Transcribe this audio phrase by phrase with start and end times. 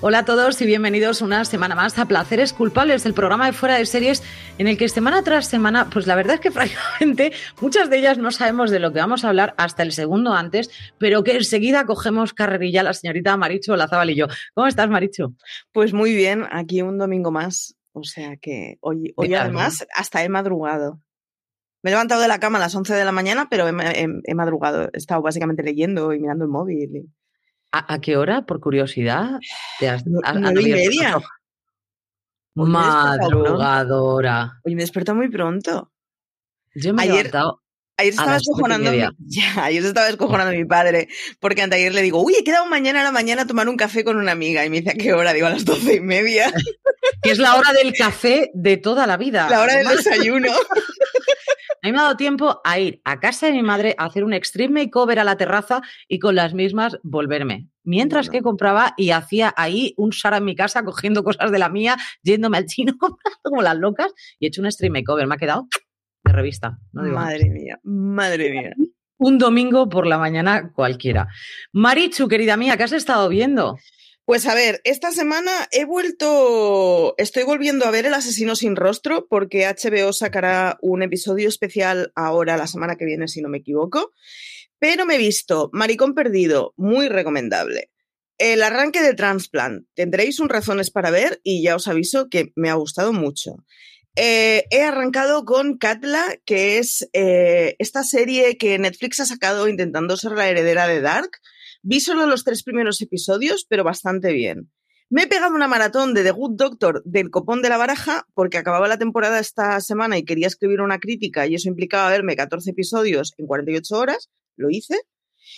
[0.00, 3.74] Hola a todos y bienvenidos una semana más a Placeres Culpables, el programa de fuera
[3.74, 4.22] de series
[4.56, 8.16] en el que semana tras semana, pues la verdad es que francamente muchas de ellas
[8.16, 11.84] no sabemos de lo que vamos a hablar hasta el segundo antes, pero que enseguida
[11.84, 14.28] cogemos carrerilla la señorita Maricho Lazábal y yo.
[14.54, 15.34] ¿Cómo estás, Maricho?
[15.72, 20.28] Pues muy bien, aquí un domingo más, o sea que hoy, hoy además hasta he
[20.28, 21.00] madrugado.
[21.82, 24.90] Me he levantado de la cama a las 11 de la mañana, pero he, madrugado.
[24.92, 27.08] He estado básicamente leyendo y mirando el móvil.
[27.70, 29.38] ¿A, qué hora, por curiosidad,
[29.78, 31.18] te has, has y media.
[32.54, 34.60] Madrugadora.
[34.64, 35.92] Hoy me despertado muy pronto.
[36.74, 37.60] Yo me he ayer, levantado
[38.00, 41.08] Ayer estaba escojonando, mi, ya, ayer estaba escojonando mi padre,
[41.40, 44.04] porque anteayer le digo, uy, he quedado mañana a la mañana a tomar un café
[44.04, 44.64] con una amiga.
[44.64, 45.32] Y me dice, ¿a qué hora?
[45.32, 46.52] Digo, a las doce y media.
[47.22, 49.48] que es la hora del café de toda la vida.
[49.50, 50.52] La hora del desayuno.
[51.82, 54.24] A mí me ha dado tiempo a ir a casa de mi madre a hacer
[54.24, 57.68] un extreme makeover a la terraza y con las mismas volverme.
[57.84, 61.68] Mientras que compraba y hacía ahí un Sara en mi casa cogiendo cosas de la
[61.68, 62.94] mía, yéndome al chino
[63.42, 65.26] como las locas y he hecho un extreme makeover.
[65.26, 65.68] Me ha quedado
[66.24, 66.78] de revista.
[66.92, 68.72] madre mía, madre mía.
[69.18, 71.28] Un domingo por la mañana cualquiera.
[71.72, 73.76] Marichu, querida mía, ¿qué has estado viendo?
[74.28, 79.26] Pues a ver, esta semana he vuelto, estoy volviendo a ver El asesino sin rostro
[79.26, 84.12] porque HBO sacará un episodio especial ahora, la semana que viene, si no me equivoco.
[84.78, 87.90] Pero me he visto Maricón Perdido, muy recomendable.
[88.36, 92.68] El arranque de Transplant, tendréis un razones para ver y ya os aviso que me
[92.68, 93.64] ha gustado mucho.
[94.14, 100.18] Eh, he arrancado con Katla, que es eh, esta serie que Netflix ha sacado intentando
[100.18, 101.30] ser la heredera de Dark
[101.82, 104.70] Vi solo los tres primeros episodios, pero bastante bien.
[105.10, 108.58] Me he pegado una maratón de The Good Doctor del copón de la baraja porque
[108.58, 112.70] acababa la temporada esta semana y quería escribir una crítica y eso implicaba verme 14
[112.70, 114.28] episodios en 48 horas.
[114.56, 115.00] Lo hice.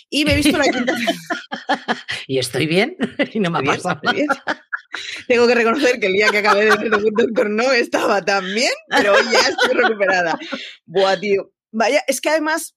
[0.09, 0.93] Y me he visto la quinta.
[2.27, 2.95] y estoy bien
[3.33, 3.99] y no me ha pasado.
[5.27, 8.21] Tengo que reconocer que el día que acabé de ver The Good Doctor no estaba
[8.23, 10.39] tan bien, pero hoy ya estoy recuperada.
[10.85, 11.51] Buah, tío.
[11.71, 12.75] Vaya, es que además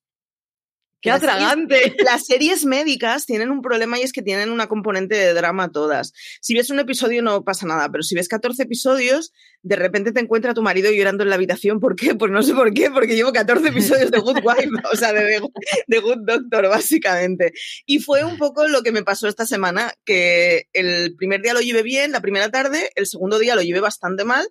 [1.04, 1.94] ¡Qué atragante!
[2.02, 6.14] las series médicas tienen un problema y es que tienen una componente de drama todas.
[6.40, 10.20] Si ves un episodio no pasa nada, pero si ves 14 episodios, de repente te
[10.20, 11.78] encuentra tu marido llorando en la habitación.
[11.78, 12.14] ¿Por qué?
[12.14, 15.42] Pues no sé por qué, porque llevo 14 episodios de Good Wife, o sea, de,
[15.86, 17.52] de Good Doctor, básicamente.
[17.84, 21.60] Y fue un poco lo que me pasó esta semana, que el primer día lo
[21.60, 24.48] llevé bien, la primera tarde, el segundo día lo llevé bastante mal,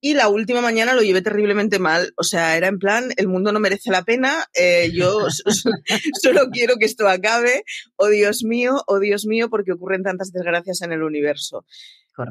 [0.00, 2.12] y la última mañana lo llevé terriblemente mal.
[2.16, 5.26] O sea, era en plan, el mundo no merece la pena, eh, yo
[6.22, 7.64] solo quiero que esto acabe.
[7.96, 11.64] Oh Dios mío, oh Dios mío, porque ocurren tantas desgracias en el universo.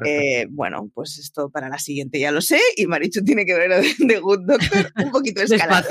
[0.04, 3.70] Eh, bueno, pues esto para la siguiente ya lo sé y Marichu tiene que ver
[3.98, 5.88] de Good Doctor un poquito escalado.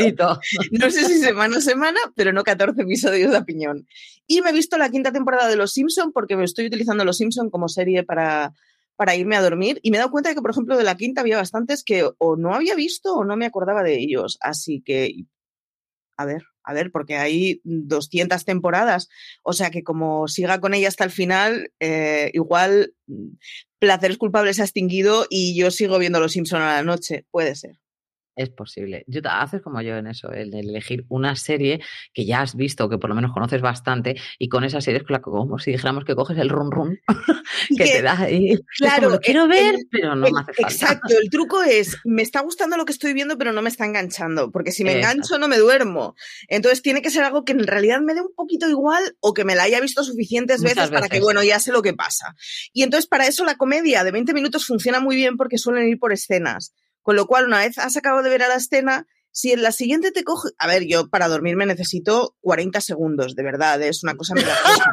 [0.71, 3.87] No sé si semana a semana, pero no 14 episodios de piñón.
[4.27, 7.17] Y me he visto la quinta temporada de Los Simpson porque me estoy utilizando Los
[7.17, 8.53] Simpson como serie para,
[8.95, 10.95] para irme a dormir y me he dado cuenta de que, por ejemplo, de la
[10.95, 14.37] quinta había bastantes que o no había visto o no me acordaba de ellos.
[14.41, 15.25] Así que,
[16.17, 19.09] a ver, a ver, porque hay 200 temporadas,
[19.43, 23.35] o sea que como siga con ella hasta el final, eh, igual mm,
[23.79, 27.79] Placeres Culpables ha extinguido y yo sigo viendo Los Simpson a la noche, puede ser.
[28.35, 29.05] Es posible.
[29.07, 31.81] Yo haces como yo en eso, el de elegir una serie
[32.13, 35.21] que ya has visto, que por lo menos conoces bastante, y con esa serie es
[35.21, 36.99] como si dijéramos que coges el run run
[37.77, 38.59] que, te da ahí.
[38.77, 40.73] Claro, lo quiero ver, pero no me hace falta.
[40.73, 43.85] Exacto, el truco es, me está gustando lo que estoy viendo, pero no me está
[43.85, 46.15] enganchando, porque si me engancho no me duermo.
[46.47, 49.45] Entonces tiene que ser algo que en realidad me dé un poquito igual o que
[49.45, 52.35] me la haya visto suficientes veces, para que, bueno, ya sé lo que pasa.
[52.73, 55.99] Y entonces para eso la comedia de 20 minutos funciona muy bien porque suelen ir
[55.99, 56.73] por escenas.
[57.05, 59.71] Con lo cual, una vez has acabado de ver a la escena, si en la
[59.71, 60.49] siguiente te coge.
[60.57, 64.85] A ver, yo para dormirme necesito 40 segundos, de verdad, es una cosa milagrosa.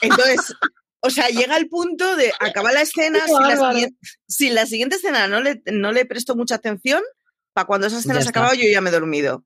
[0.00, 0.54] Entonces,
[1.00, 3.18] o sea, llega el punto de acabar la escena,
[4.26, 7.02] si la, siguiente, escena no le, no le presto mucha atención,
[7.52, 9.44] para cuando esa escena se ha acabado yo ya me he dormido.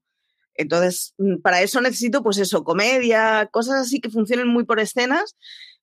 [0.54, 5.34] Entonces, mm, para eso necesito, pues eso, comedia, cosas así que funcionen muy por escenas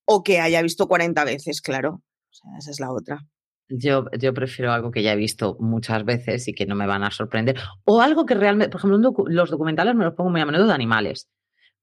[0.05, 2.01] o que haya visto 40 veces, claro.
[2.29, 3.19] O sea, esa es la otra.
[3.67, 7.03] Yo, yo prefiero algo que ya he visto muchas veces y que no me van
[7.03, 7.59] a sorprender.
[7.83, 10.73] O algo que realmente, por ejemplo, los documentales me los pongo muy a menudo de
[10.73, 11.27] animales.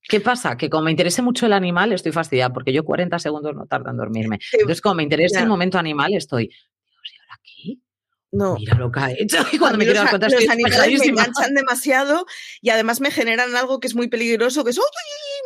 [0.08, 0.56] ¿Qué pasa?
[0.56, 3.90] Que como me interese mucho el animal, estoy fastidiada porque yo 40 segundos no tardo
[3.90, 4.38] en dormirme.
[4.52, 7.78] Entonces, como me interesa el momento animal, estoy, Dios, ¿y ahora qué?
[8.32, 8.56] No.
[8.56, 9.38] Mira lo que ha hecho.
[9.52, 12.26] Y cuando me quiero dar cuenta, los animales me enganchan demasiado
[12.60, 14.86] y además me generan algo que es muy peligroso, que es, oye,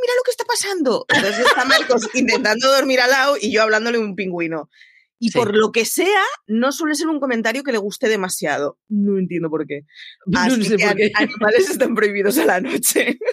[0.00, 1.06] mira lo que está pasando.
[1.08, 4.70] Entonces está Marcos intentando dormir al lado y yo hablándole un pingüino.
[5.18, 8.78] Y por lo que sea, no suele ser un comentario que le guste demasiado.
[8.88, 9.82] No entiendo por qué.
[10.34, 11.10] Así no sé por qué.
[11.14, 13.18] animales están prohibidos a la noche.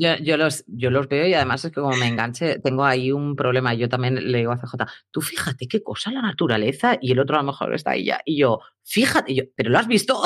[0.00, 3.10] Yo, yo, los, yo los veo y además es que como me enganche, tengo ahí
[3.10, 3.74] un problema.
[3.74, 4.76] Yo también le digo a CJ,
[5.10, 8.20] tú fíjate qué cosa la naturaleza y el otro a lo mejor está ahí ya.
[8.24, 10.22] Y yo, fíjate, yo, pero lo has visto.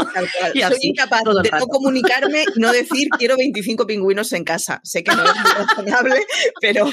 [0.53, 4.79] y Soy incapaz de no comunicarme y no decir quiero 25 pingüinos en casa.
[4.85, 6.21] Sé que no es razonable,
[6.61, 6.91] pero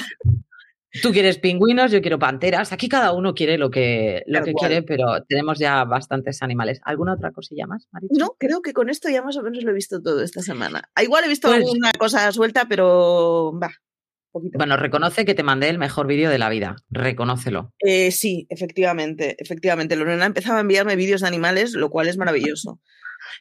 [1.02, 2.72] Tú quieres pingüinos, yo quiero panteras.
[2.72, 6.80] Aquí cada uno quiere lo que, lo que quiere, pero tenemos ya bastantes animales.
[6.84, 8.18] ¿Alguna otra cosilla más, Marichu?
[8.18, 10.90] No, creo que con esto ya más o menos lo he visto todo esta semana.
[10.94, 13.70] Ah, igual he visto pues alguna cosa suelta, pero va.
[14.32, 14.58] Poquito.
[14.58, 16.76] Bueno, reconoce que te mandé el mejor vídeo de la vida.
[16.88, 17.72] Reconócelo.
[17.80, 19.96] Eh, sí, efectivamente, efectivamente.
[19.96, 22.80] Lorena empezaba a enviarme vídeos de animales, lo cual es maravilloso.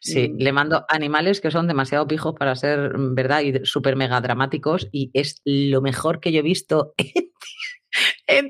[0.01, 0.37] Sí, mm.
[0.37, 4.87] le mando animales que son demasiado pijos para ser mm, verdad y súper mega dramáticos
[4.91, 7.28] y es lo mejor que yo he visto en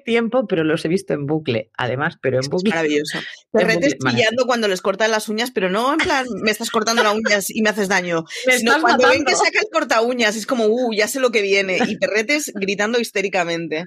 [0.04, 2.70] tiempo, pero los he visto en bucle, además, pero en bucle.
[2.70, 3.20] Es maravilloso.
[3.52, 7.16] Perretes chillando cuando les cortan las uñas, pero no en plan, me estás cortando las
[7.16, 8.26] uñas y me haces daño.
[8.58, 11.42] sino cuando ven que saca el corta uñas, es como, uh, ya sé lo que
[11.42, 11.80] viene.
[11.88, 13.86] Y perretes gritando histéricamente.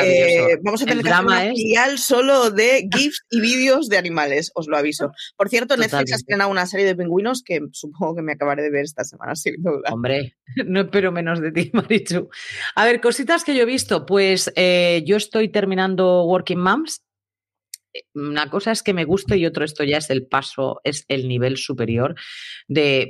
[0.00, 4.50] Eh, vamos a tener que hacer un filial solo de GIFs y vídeos de animales,
[4.54, 5.12] os lo aviso.
[5.36, 8.70] Por cierto, Netflix ha estrenado una serie de pingüinos que supongo que me acabaré de
[8.70, 9.90] ver esta semana, sin duda.
[9.92, 10.36] Hombre,
[10.66, 12.28] no espero menos de ti, Marichu.
[12.74, 14.06] A ver, cositas que yo he visto.
[14.06, 17.02] Pues eh, yo estoy terminando Working Moms.
[18.14, 21.28] Una cosa es que me guste y otro esto ya es el paso, es el
[21.28, 22.14] nivel superior
[22.66, 23.08] de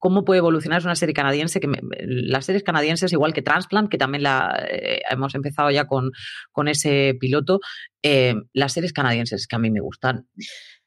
[0.00, 0.82] cómo puede evolucionar.
[0.82, 1.68] una serie canadiense, que
[2.00, 6.10] las series canadienses, igual que Transplant, que también la eh, hemos empezado ya con,
[6.50, 7.60] con ese piloto,
[8.02, 10.26] eh, las series canadienses que a mí me gustan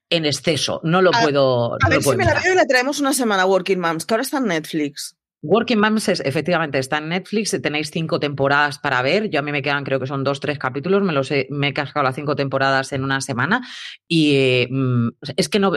[0.10, 1.76] en exceso, no lo puedo.
[1.82, 4.24] A ver si me la veo y la traemos una semana, Working Moms, que ahora
[4.24, 5.16] está en Netflix.
[5.44, 9.62] Working Moms efectivamente está en Netflix, tenéis cinco temporadas para ver, yo a mí me
[9.62, 12.36] quedan creo que son dos, tres capítulos, me los he, me he cascado las cinco
[12.36, 13.62] temporadas en una semana
[14.08, 15.74] y eh, mm, es que no,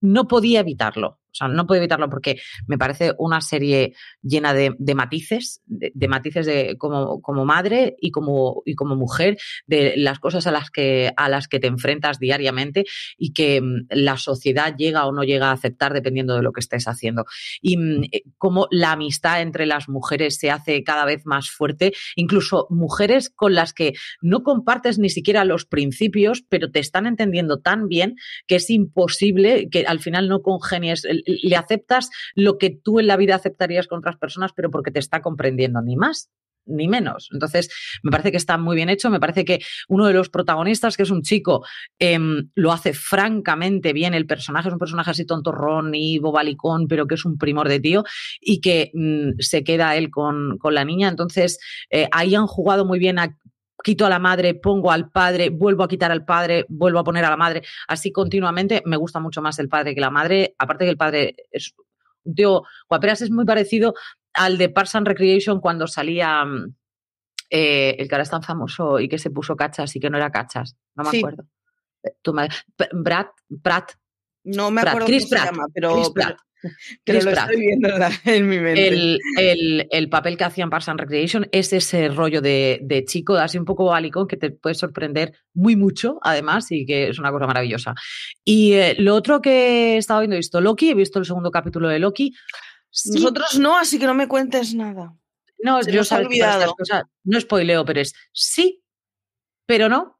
[0.00, 1.18] no podía evitarlo.
[1.32, 6.46] O sea, no puedo evitarlo porque me parece una serie llena de, matices, de, matices
[6.46, 11.12] de, como, como madre y como, y como mujer, de las cosas a las, que,
[11.16, 12.84] a las que te enfrentas diariamente
[13.16, 16.60] y que mm, la sociedad llega o no llega a aceptar dependiendo de lo que
[16.60, 17.24] estés haciendo.
[17.60, 21.92] Y mm, eh, cómo la amistad entre las mujeres se hace cada vez más fuerte,
[22.16, 27.60] incluso mujeres con las que no compartes ni siquiera los principios, pero te están entendiendo
[27.60, 28.16] tan bien
[28.46, 33.16] que es imposible que al final no congenies le aceptas lo que tú en la
[33.16, 36.30] vida aceptarías con otras personas, pero porque te está comprendiendo, ni más
[36.66, 37.28] ni menos.
[37.32, 37.68] Entonces,
[38.02, 39.10] me parece que está muy bien hecho.
[39.10, 41.64] Me parece que uno de los protagonistas, que es un chico,
[41.98, 44.14] em, lo hace francamente bien.
[44.14, 47.80] El personaje es un personaje así tontorrón y bobalicón, pero que es un primor de
[47.80, 48.04] tío
[48.40, 51.08] y que mm, se queda él con, la niña.
[51.08, 51.58] Entonces,
[51.90, 53.36] eh, ahí han jugado muy bien a
[53.82, 57.24] quito a la madre, pongo al padre, vuelvo a quitar al padre, vuelvo a poner
[57.24, 58.82] a la madre, así continuamente.
[58.86, 60.54] Me gusta mucho más el padre que la madre.
[60.58, 61.74] Aparte que el padre es
[62.24, 63.94] un tío, Guaperas es muy parecido
[64.34, 66.74] al de Parks and Recreation cuando salía mm,
[67.50, 70.16] eh, el que ahora es tan famoso y que se puso cachas y que no
[70.16, 70.76] era cachas.
[70.94, 71.44] No me acuerdo.
[72.02, 72.54] Eh, tu madre,
[72.92, 73.26] Brad,
[73.62, 73.92] Pratt.
[74.44, 76.36] No me acuerdo cómo se llama, pero, pero
[77.06, 77.88] lo estoy viendo
[78.24, 79.18] en mi mente.
[79.90, 83.64] El, papel que hacía en Parks and Recreation es ese rollo de, chico, así un
[83.64, 87.94] poco alicón, que te puede sorprender muy mucho, además, y que es una cosa maravillosa.
[88.44, 91.50] Y eh, lo otro que he estado viendo, he visto Loki, he visto el segundo
[91.50, 92.34] capítulo de Loki.
[93.06, 95.14] Nosotros no, así que no me cuentes nada.
[95.62, 96.74] No, yo he olvidado.
[96.74, 98.82] Cosas, no spoileo, pero es sí,
[99.66, 100.18] pero no,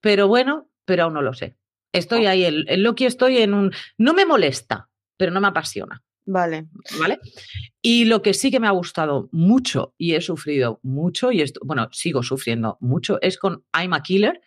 [0.00, 1.56] pero bueno, pero aún no lo sé.
[1.92, 2.30] Estoy oh.
[2.30, 3.72] ahí, el Loki estoy en un...
[3.98, 4.89] No me molesta,
[5.20, 6.02] pero no me apasiona.
[6.24, 6.68] Vale.
[6.98, 7.18] ¿Vale?
[7.82, 11.60] Y lo que sí que me ha gustado mucho y he sufrido mucho, y esto,
[11.62, 14.40] bueno, sigo sufriendo mucho, es con I'm a Killer.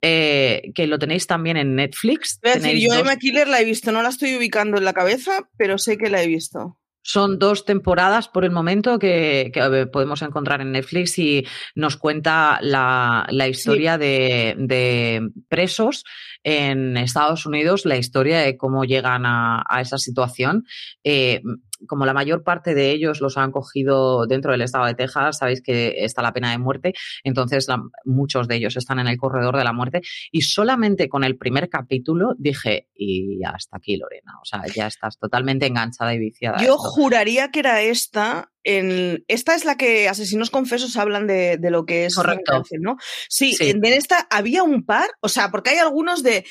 [0.00, 2.38] Eh, que lo tenéis también en Netflix.
[2.42, 4.84] Voy a decir, yo I'm a Killer la he visto, no la estoy ubicando en
[4.84, 6.77] la cabeza, pero sé que la he visto.
[7.08, 9.50] Son dos temporadas por el momento que,
[9.90, 16.04] podemos encontrar en Netflix y nos cuenta la, historia de, presos
[16.44, 20.66] en Estados Unidos, la historia de cómo llegan a, esa situación.
[21.02, 21.40] Eh,
[21.86, 25.62] como la mayor parte de ellos los han cogido dentro del estado de Texas, sabéis
[25.62, 26.94] que está la pena de muerte,
[27.24, 27.66] entonces
[28.04, 30.00] muchos de ellos están en el corredor de la muerte
[30.32, 35.18] y solamente con el primer capítulo dije, y hasta aquí Lorena, o sea, ya estás
[35.18, 36.58] totalmente enganchada y viciada.
[36.62, 38.50] Yo juraría que era esta.
[38.64, 42.62] En, esta es la que asesinos confesos hablan de, lo que es Correcto.
[42.80, 42.96] ¿no?
[43.28, 46.44] Sí, sí, en esta había un par, o sea, porque hay algunos de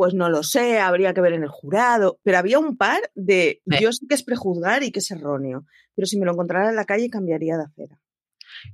[0.00, 3.60] pues no lo sé, habría que ver en el jurado, pero había un par de,
[3.66, 6.76] yo sé que es prejuzgar y que es erróneo, pero si me lo encontrara en
[6.76, 8.00] la calle cambiaría de acera.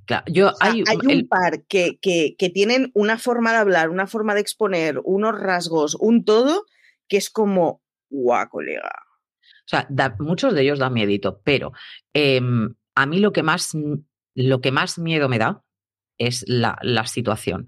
[0.05, 4.35] Claro, yo, hay, un par que, que, que, tienen una forma de hablar, una forma
[4.35, 6.65] de exponer, unos rasgos, un todo,
[7.09, 8.93] que es como, guau, colega.
[9.43, 9.89] O sea,
[10.21, 11.73] muchos de ellos dan miedito, pero
[12.15, 13.73] em, a mí lo que más,
[14.37, 15.65] lo que más miedo me da
[16.19, 17.67] es la, situación.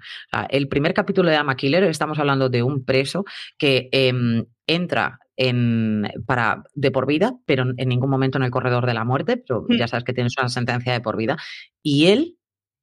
[0.48, 3.24] el primer capítulo de Ama Killer, estamos hablando de un preso
[3.58, 8.86] que em, entra en, para, de por vida, pero en ningún momento en el corredor
[8.86, 9.76] de la muerte, pero hmm.
[9.76, 11.36] ya sabes que tienes una sentencia de por vida,
[11.82, 12.38] y él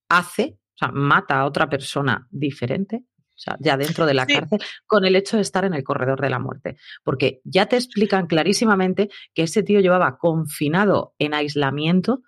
[0.09, 3.03] hace, o sea, mata a otra persona diferente.
[3.37, 6.21] O sea, ya dentro de la cárcel, con el hecho de estar en el corredor
[6.21, 6.77] de la muerte.
[7.03, 12.21] Porque ya te explican clarísimamente que ese tío llevaba confinado en aislamiento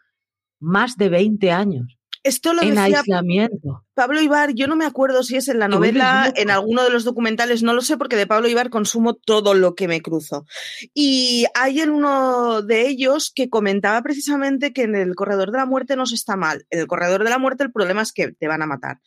[0.59, 1.96] más de 20 años.
[2.27, 3.85] Esto lo en decía aislamiento.
[3.93, 7.03] Pablo Ibar, yo no me acuerdo si es en la novela, en alguno de los
[7.03, 10.45] documentales, no lo sé porque de Pablo Ibar consumo todo lo que me cruzo.
[10.93, 15.65] Y hay en uno de ellos que comentaba precisamente que en el corredor de la
[15.65, 16.65] muerte no se está mal.
[16.69, 18.99] En el corredor de la muerte el problema es que te van a matar.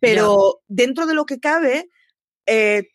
[0.00, 1.90] Pero dentro de lo que cabe,
[2.46, 2.90] eh,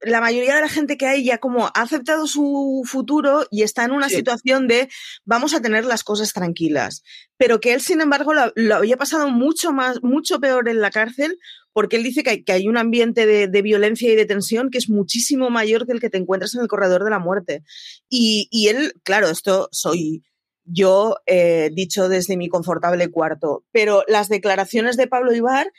[0.00, 3.84] la mayoría de la gente que hay ya como ha aceptado su futuro y está
[3.84, 4.88] en una situación de
[5.24, 7.02] vamos a tener las cosas tranquilas.
[7.36, 11.38] Pero que él, sin embargo, lo, había pasado mucho más, mucho peor en la cárcel
[11.76, 15.50] porque él dice que hay, un ambiente de, violencia y de tensión que es muchísimo
[15.50, 17.64] mayor que el que te encuentras en el corredor de la muerte.
[18.08, 20.22] Y, él, claro, esto soy
[20.64, 25.70] yo eh, dicho desde mi confortable cuarto, pero las declaraciones de Pablo Ibar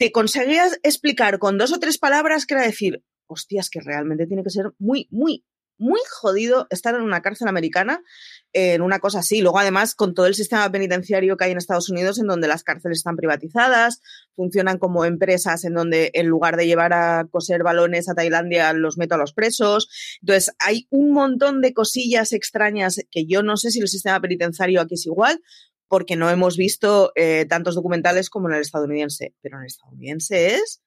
[0.00, 4.42] te conseguías explicar con dos o tres palabras que era decir, hostias, que realmente tiene
[4.42, 5.44] que ser muy, muy,
[5.76, 8.02] muy jodido estar en una cárcel americana
[8.54, 9.42] en una cosa así.
[9.42, 12.64] Luego, además, con todo el sistema penitenciario que hay en Estados Unidos, en donde las
[12.64, 14.00] cárceles están privatizadas,
[14.34, 18.96] funcionan como empresas en donde en lugar de llevar a coser balones a Tailandia, los
[18.96, 19.90] meto a los presos.
[20.22, 24.80] Entonces, hay un montón de cosillas extrañas que yo no sé si el sistema penitenciario
[24.80, 25.42] aquí es igual,
[25.90, 29.34] porque no hemos visto eh, tantos documentales como en el estadounidense.
[29.42, 30.80] Pero en el estadounidense es.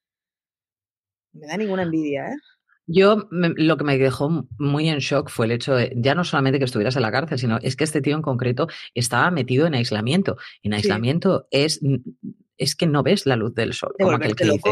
[1.33, 2.37] Me da ninguna envidia, ¿eh?
[2.85, 6.57] Yo lo que me dejó muy en shock fue el hecho de ya no solamente
[6.57, 9.73] que estuvieras en la cárcel, sino es que este tío en concreto estaba metido en
[9.73, 10.37] aislamiento.
[10.63, 11.81] En aislamiento es,
[12.57, 14.71] es que no ves la luz del sol, como aquel que dice.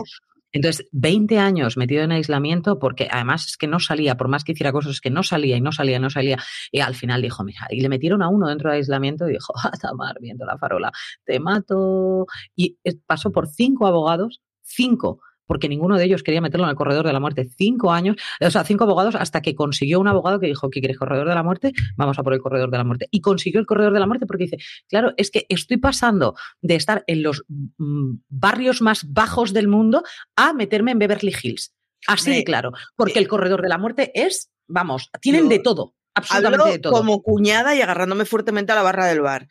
[0.52, 4.52] Entonces, 20 años metido en aislamiento porque además es que no salía, por más que
[4.52, 6.38] hiciera cosas, es que no salía y no salía y no salía.
[6.72, 9.54] Y al final dijo, mira, y le metieron a uno dentro de aislamiento y dijo,
[9.64, 10.92] ah, Tamar, viendo la farola,
[11.26, 12.26] te mato.
[12.56, 15.20] Y pasó por cinco abogados, cinco
[15.52, 17.46] porque ninguno de ellos quería meterlo en el corredor de la muerte.
[17.58, 20.98] Cinco años, o sea, cinco abogados, hasta que consiguió un abogado que dijo, ¿qué quieres,
[20.98, 21.74] corredor de la muerte?
[21.98, 23.10] Vamos a por el corredor de la muerte.
[23.12, 26.76] Y consiguió el corredor de la muerte porque dice, claro, es que estoy pasando de
[26.76, 30.04] estar en los mm, barrios más bajos del mundo
[30.38, 31.74] a meterme en Beverly Hills.
[32.08, 35.96] Así de claro, porque el corredor de la muerte es, vamos, tienen de todo.
[36.16, 36.94] Absolutamente de todo.
[36.94, 39.50] Como cuñada y agarrándome fuertemente a la barra del bar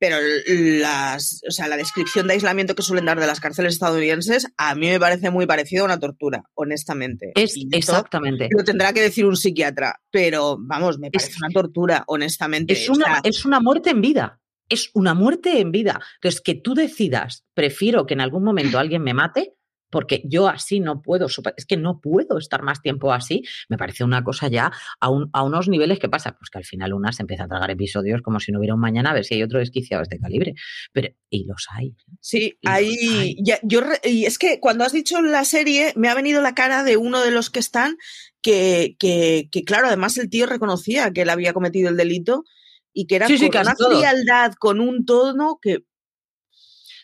[0.00, 0.16] pero
[0.46, 4.74] las, o sea, la descripción de aislamiento que suelen dar de las cárceles estadounidenses a
[4.74, 7.32] mí me parece muy parecido a una tortura, honestamente.
[7.34, 8.48] Es exactamente.
[8.50, 12.72] Lo tendrá que decir un psiquiatra, pero vamos, me parece una tortura, honestamente.
[12.72, 14.40] Es una, es una muerte en vida.
[14.70, 16.00] Es una muerte en vida.
[16.14, 19.54] Entonces, que tú decidas, prefiero que en algún momento alguien me mate,
[19.90, 24.04] porque yo así no puedo, es que no puedo estar más tiempo así, me parece
[24.04, 27.22] una cosa ya a, a unos niveles que pasa, pues que al final una se
[27.22, 29.58] empieza a tragar episodios como si no hubiera un mañana a ver si hay otro
[29.58, 30.54] desquiciado de este calibre,
[30.92, 31.94] pero y los hay.
[32.20, 36.54] Sí, hay, yo, y es que cuando has dicho la serie me ha venido la
[36.54, 37.96] cara de uno de los que están
[38.42, 42.44] que, que, que claro, además el tío reconocía que él había cometido el delito
[42.92, 45.84] y que era con una frialdad, con un tono que...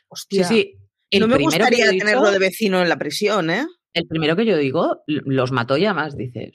[0.08, 0.46] Hostia.
[0.46, 0.74] Sí, sí,
[1.12, 3.66] no me gustaría tenerlo de vecino en la prisión, ¿eh?
[3.92, 6.52] El primero que yo digo, los mató y además dice,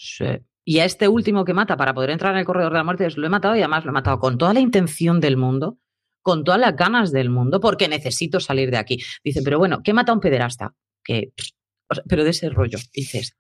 [0.64, 3.08] y a este último que mata para poder entrar en el corredor de la muerte,
[3.16, 5.80] lo he matado y además lo he matado con toda la intención del mundo,
[6.22, 9.00] con todas las ganas del mundo, porque necesito salir de aquí.
[9.24, 10.76] Dice, pero bueno, ¿qué mata a un pederasta?
[11.04, 11.34] Que,
[12.08, 13.36] pero de ese rollo, dices.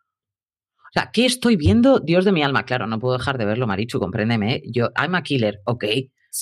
[0.77, 1.99] O sea, ¿qué estoy viendo?
[1.99, 2.65] Dios de mi alma.
[2.65, 4.55] Claro, no puedo dejar de verlo, Marichu, compréndeme.
[4.55, 4.63] ¿eh?
[4.65, 5.85] Yo, I'm a killer, ok.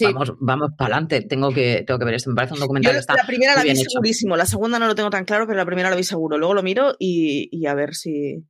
[0.01, 1.21] Vamos, vamos para adelante.
[1.21, 2.29] Tengo que, tengo que ver esto.
[2.29, 3.15] Me parece un documental que está.
[3.15, 4.37] La primera la vi segurísimo.
[4.37, 6.37] La segunda no lo tengo tan claro, pero la primera la vi seguro.
[6.37, 8.43] Luego lo miro y, a ver si.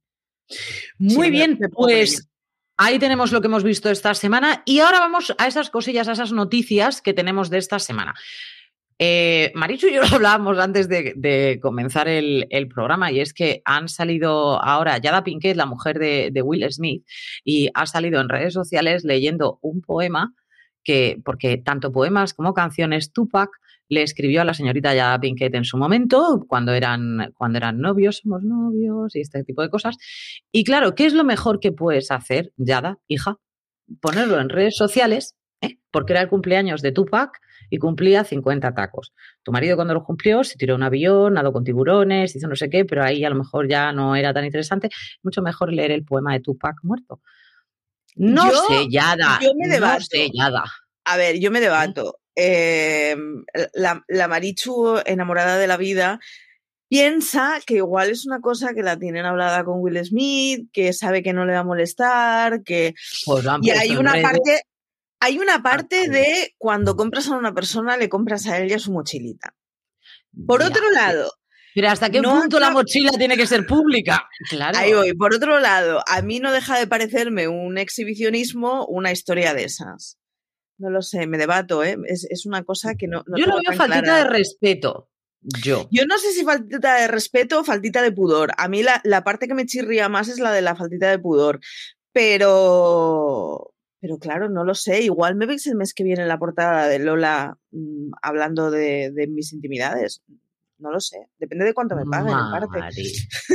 [0.98, 2.28] Muy bien, pues
[2.76, 4.64] ahí tenemos lo que hemos visto esta semana.
[4.66, 8.16] Y ahora vamos a esas cosillas, a esas noticias que tenemos de esta semana.
[9.02, 13.88] Eh, Marichu y yo lo hablábamos antes de, comenzar el, programa y es que han
[13.88, 17.06] salido ahora Yada Pinkett, la mujer de, de Will Smith,
[17.46, 20.34] y ha salido en redes sociales leyendo un poema
[20.84, 23.50] que, porque tanto poemas como canciones, Tupac
[23.90, 28.18] le escribió a la señorita Yada Pinkett en su momento, cuando eran, cuando eran novios,
[28.18, 29.98] somos novios y este tipo de cosas.
[30.52, 33.38] Y claro, ¿qué es lo mejor que puedes hacer, Yada, hija?
[34.00, 35.80] Ponerlo en redes sociales, ¿eh?
[35.92, 37.40] porque era el cumpleaños de Tupac
[37.72, 39.14] y cumplía 50 tacos.
[39.44, 42.70] Tu marido cuando lo cumplió se tiró un avión, nadó con tiburones, hizo no sé
[42.70, 44.90] qué, pero ahí a lo mejor ya no era tan interesante.
[45.24, 47.22] Mucho mejor leer el poema de Tupac muerto.
[48.16, 49.40] No sé, Yada.
[49.42, 50.00] Yo me debato.
[50.00, 50.64] No sé, Yada.
[51.06, 52.20] A ver, yo me debato.
[52.36, 56.20] Em, la, la Marichu enamorada de la vida
[56.90, 61.24] piensa que igual es una cosa que la tienen hablada con Will Smith, que sabe
[61.24, 64.64] que no le va a molestar, que pues y hay una parte
[65.22, 69.54] hay una parte de cuando compras a una persona le compras a ella su mochilita.
[70.48, 71.34] Por otro lado,
[71.82, 74.28] pero hasta qué punto la mochila tiene que ser pública.
[74.50, 74.78] Claro.
[74.78, 75.14] Ahí voy.
[75.14, 80.18] Por otro lado, a mí no deja de parecerme un exhibicionismo una historia de esas.
[80.78, 81.98] No lo sé, me debato, ¿eh?
[82.06, 83.24] Es, una cosa que no.
[83.38, 85.10] Yo no veo faltita de respeto.
[85.42, 85.88] Yo.
[85.90, 88.52] Yo no sé si faltita de respeto o faltita de pudor.
[88.58, 91.20] A mí la, la parte que me chirría más es la de la faltita de
[91.20, 91.62] pudor.
[92.12, 93.74] Pero.
[94.02, 95.02] Pero claro, no lo sé.
[95.02, 99.12] Igual me veis el mes que viene en la portada de Lola mm, hablando de,
[99.12, 100.24] de mis intimidades
[100.80, 103.04] no lo sé, depende de cuánto me paguen en parte.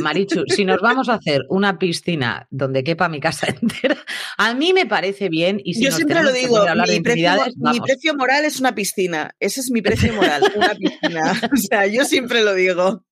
[0.00, 3.96] Marichu, si nos vamos a hacer una piscina donde quepa mi casa entera,
[4.36, 5.60] a mí me parece bien.
[5.64, 9.34] Y Yo siempre lo digo, mi precio, mi precio, moral es una piscina.
[9.40, 11.32] Ese es mi precio moral, una piscina.
[11.54, 13.04] O sea, yo siempre lo digo.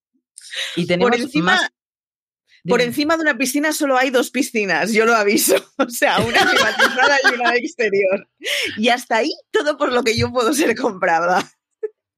[0.76, 1.70] Y tenemos por encima,
[2.64, 5.54] Por encima de una piscina solo hay dos piscinas, yo lo aviso.
[5.78, 8.28] O sea, una privatizada y una exterior.
[8.76, 11.50] Y hasta ahí todo por lo que yo puedo ser comprada.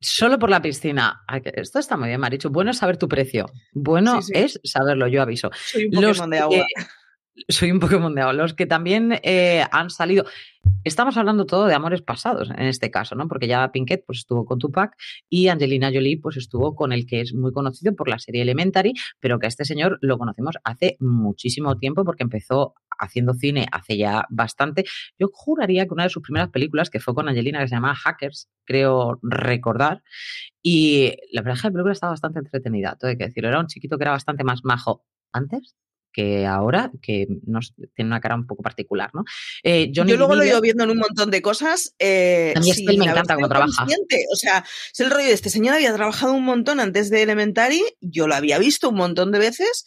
[0.06, 1.25] Solo por la piscina.
[1.44, 2.50] Esto está muy bien, Marichu.
[2.50, 3.46] Bueno es saber tu precio.
[3.73, 5.50] Bueno es saberlo, yo aviso.
[5.64, 6.66] Soy un Pokémon de agua.
[7.49, 8.33] Soy un de agua.
[8.33, 10.25] Los que también eh, han salido.
[10.83, 13.29] Estamos hablando todo de amores pasados en este caso, ¿no?
[13.29, 14.97] Porque ya Pinkett pues, estuvo con Tupac
[15.29, 18.95] y Angelina Jolie pues, estuvo con el que es muy conocido por la serie Elementary,
[19.21, 23.97] pero que a este señor lo conocimos hace muchísimo tiempo porque empezó haciendo cine hace
[23.97, 24.85] ya bastante.
[25.18, 27.94] Yo juraría que una de sus primeras películas, que fue con Angelina, que se llamaba
[27.97, 30.03] Hackers, creo recordar,
[30.62, 33.49] y la verdad es que la película estaba bastante entretenida, todo hay que decirlo.
[33.49, 35.75] Era un chiquito que era bastante más majo antes
[36.14, 39.24] que ahora, que nos, tiene una cara un poco particular, ¿no?
[39.64, 41.94] Eh, Yo luego lo he ido viendo en un montón de cosas.
[41.98, 43.85] Eh, a mí me encanta cómo trabaja.
[44.33, 47.83] O sea, es el rollo de este señor había trabajado un montón antes de Elementary,
[48.00, 49.85] yo lo había visto un montón de veces,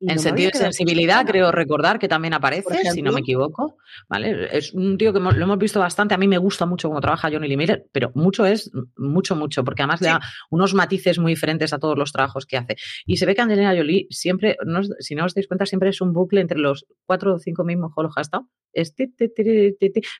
[0.00, 3.76] en sentido de sensibilidad, creo recordar que también aparece, si no me equivoco.
[4.08, 4.48] ¿Vale?
[4.56, 6.14] Es un tío que lo hemos visto bastante.
[6.14, 9.64] A mí me gusta mucho cómo trabaja Johnny Lee Miller, pero mucho es mucho, mucho,
[9.64, 12.76] porque además le da unos matices muy diferentes a todos los trabajos que hace.
[13.06, 14.56] Y se ve que Angelina Jolie siempre,
[15.00, 17.92] si no os dais cuenta, siempre es un bucle entre los cuatro o cinco mismos
[18.16, 18.48] ha estado.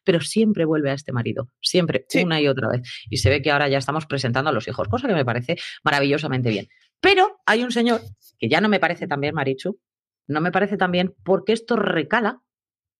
[0.04, 2.82] pero siempre vuelve a este marido, siempre, una y otra vez.
[3.10, 5.56] Y se ve que ahora ya estamos presentando a los hijos, cosa que me parece
[5.84, 6.68] maravillosamente bien.
[7.00, 8.00] Pero hay un señor
[8.38, 9.80] que ya no me parece tan bien, Marichu,
[10.28, 12.42] no me parece tan bien porque esto recala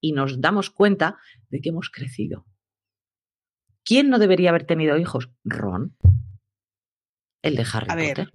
[0.01, 1.17] y nos damos cuenta
[1.49, 2.47] de que hemos crecido.
[3.85, 5.31] ¿Quién no debería haber tenido hijos?
[5.45, 5.97] Ron.
[7.43, 8.31] El de Harry Potter.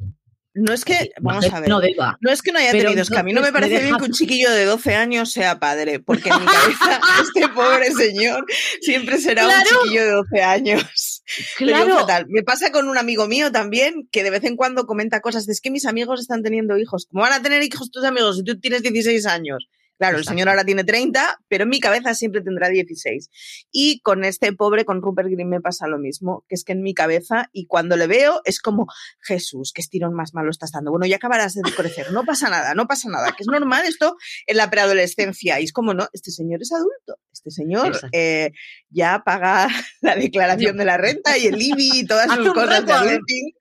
[0.54, 3.24] No es que, vamos a ver, no, es que no haya tenido, es que a
[3.24, 6.42] mí no me parece bien que un chiquillo de 12 años sea padre, porque en
[6.42, 8.46] mi cabeza este pobre señor
[8.82, 11.11] siempre será un chiquillo de 12 años.
[11.58, 12.06] Claro.
[12.28, 15.54] Me pasa con un amigo mío también, que de vez en cuando comenta cosas de
[15.54, 17.08] es que mis amigos están teniendo hijos.
[17.10, 19.70] ¿Cómo van a tener hijos tus amigos si tú tienes 16 años?
[20.02, 23.30] Claro, el señor ahora tiene 30, pero en mi cabeza siempre tendrá 16.
[23.72, 26.82] Y con este pobre, con Rupert Green, me pasa lo mismo, que es que en
[26.82, 28.88] mi cabeza, y cuando le veo, es como,
[29.20, 30.90] Jesús, qué estirón más malo estás dando.
[30.90, 34.16] Bueno, ya acabarás de crecer, no pasa nada, no pasa nada, que es normal esto
[34.48, 35.60] en la preadolescencia.
[35.60, 38.52] Y es como, no, este señor es adulto, este señor eh,
[38.90, 39.68] ya paga
[40.02, 43.54] la declaración de la renta y el IBI y todas sus cosas de adulting.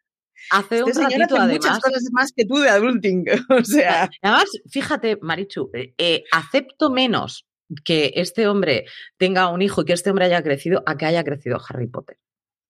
[0.50, 1.48] Hace un ratito, además.
[1.48, 3.24] muchas cosas más que tú de adulting.
[3.48, 4.10] o sea.
[4.20, 7.46] Además, fíjate, Marichu, eh, eh, acepto menos
[7.84, 8.84] que este hombre
[9.16, 12.18] tenga un hijo y que este hombre haya crecido a que haya crecido Harry Potter.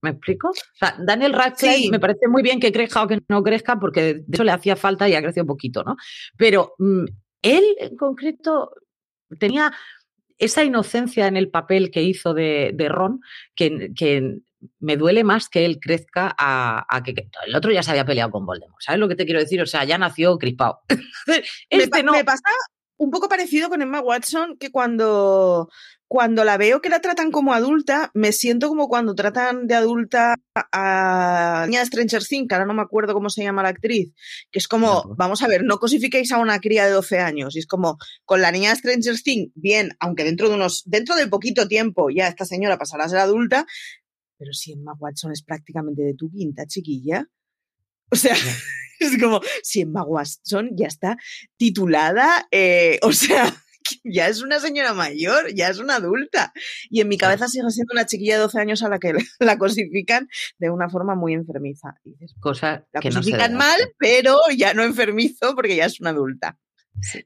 [0.03, 0.49] ¿Me explico?
[0.49, 4.14] O sea, Daniel Radcliffe me parece muy bien que crezca o que no crezca, porque
[4.14, 5.96] de hecho le hacía falta y ha crecido poquito, ¿no?
[6.37, 7.05] Pero mm,
[7.42, 8.73] él en concreto
[9.38, 9.73] tenía
[10.40, 13.20] esa inocencia en el papel que hizo de, Ron,
[13.55, 14.38] que, que,
[14.79, 17.14] me duele más que él crezca a, que,
[17.46, 18.83] el otro ya se había peleado con Voldemort.
[18.83, 19.62] ¿Sabes lo que te quiero decir?
[19.62, 20.81] O sea, ya nació crispado.
[21.70, 22.42] este me, me pasa
[23.00, 25.70] un poco parecido con Emma Watson, que cuando,
[26.06, 30.34] cuando la veo que la tratan como adulta, me siento como cuando tratan de adulta
[30.54, 34.12] a niña de Stranger Things, que ahora no me acuerdo cómo se llama la actriz,
[34.50, 37.60] que es como, vamos a ver, no cosifiquéis a una cría de 12 años, y
[37.60, 41.26] es como, con la niña de Stranger Things, bien, aunque dentro de unos, dentro de
[41.26, 43.64] poquito tiempo ya esta señora pasará a ser adulta,
[44.36, 47.26] pero si Emma Watson es prácticamente de tu quinta, chiquilla.
[48.11, 48.35] O sea,
[49.01, 51.16] es como, si Emma Watson ya está
[51.57, 53.55] titulada, eh, o sea,
[54.05, 56.53] ya es una señora mayor, ya es una adulta.
[56.88, 59.59] Y en mi cabeza sigue siendo una chiquilla de 12 años a la que la
[59.59, 61.94] cosifican de una forma muy enfermiza.
[62.40, 66.59] Cosa la que cosifican mal, pero ya no enfermizo porque ya es una adulta.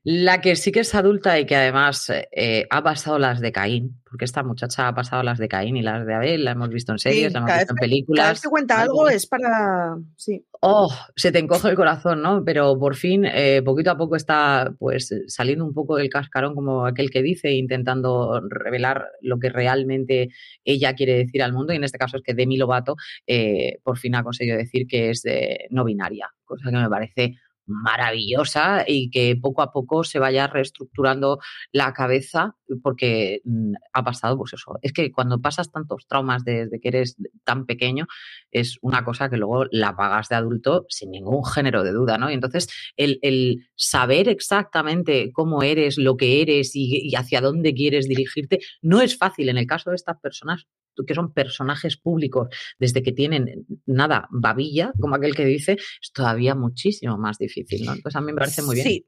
[0.05, 4.01] La que sí que es adulta y que además eh, ha pasado las de Caín,
[4.05, 6.93] porque esta muchacha ha pasado las de Caín y las de Abel, la hemos visto
[6.93, 8.23] en series, la hemos visto en películas.
[8.23, 9.97] Cada vez que cuenta algo es para.
[10.17, 10.45] Sí.
[10.61, 12.45] Oh, se te encoge el corazón, ¿no?
[12.45, 16.87] Pero por fin, eh, poquito a poco está pues saliendo un poco del cascarón, como
[16.87, 20.29] aquel que dice, intentando revelar lo que realmente
[20.65, 21.73] ella quiere decir al mundo.
[21.73, 22.97] Y en este caso es que Demi Lovato
[23.27, 25.23] eh, por fin ha conseguido decir que es
[25.71, 27.35] no binaria, cosa que me parece
[27.67, 31.39] maravillosa y que poco a poco se vaya reestructurando
[31.73, 34.79] la cabeza porque mm, ha pasado pues eso.
[34.83, 38.07] Es que cuando pasas tantos traumas desde que eres tan pequeño
[38.51, 42.31] es una cosa que luego la pagas de adulto sin ningún género de duda, ¿no?
[42.31, 48.61] Y entonces el, saber exactamente cómo eres, lo que eres y hacia dónde quieres dirigirte
[48.83, 50.67] no es fácil en el caso de estas personas
[51.07, 56.55] que son personajes públicos desde que tienen nada, babilla, como aquel que dice, es todavía
[56.55, 57.93] muchísimo más difícil, ¿no?
[57.93, 58.87] Entonces a mí me parece muy bien.
[58.87, 59.07] Sí.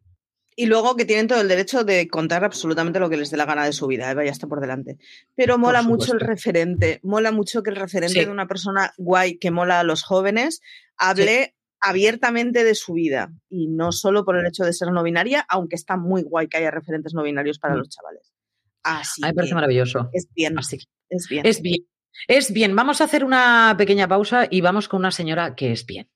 [0.59, 3.45] Y luego que tienen todo el derecho de contar absolutamente lo que les dé la
[3.45, 4.97] gana de su vida, Eva ya está por delante.
[5.35, 9.51] Pero mola mucho el referente, mola mucho que el referente de una persona guay que
[9.51, 10.63] mola a los jóvenes
[10.97, 15.45] hable abiertamente de su vida y no solo por el hecho de ser no binaria,
[15.47, 17.79] aunque está muy guay que haya referentes no binarios para mm.
[17.79, 18.33] los chavales.
[18.87, 20.09] Así me parece maravilloso.
[20.13, 20.57] Es bien.
[20.59, 20.79] Así
[21.11, 21.45] es bien.
[21.45, 21.87] Es bien.
[22.29, 22.77] Es bien.
[22.77, 26.09] Vamos a hacer una pequeña pausa y vamos con una señora que es bien.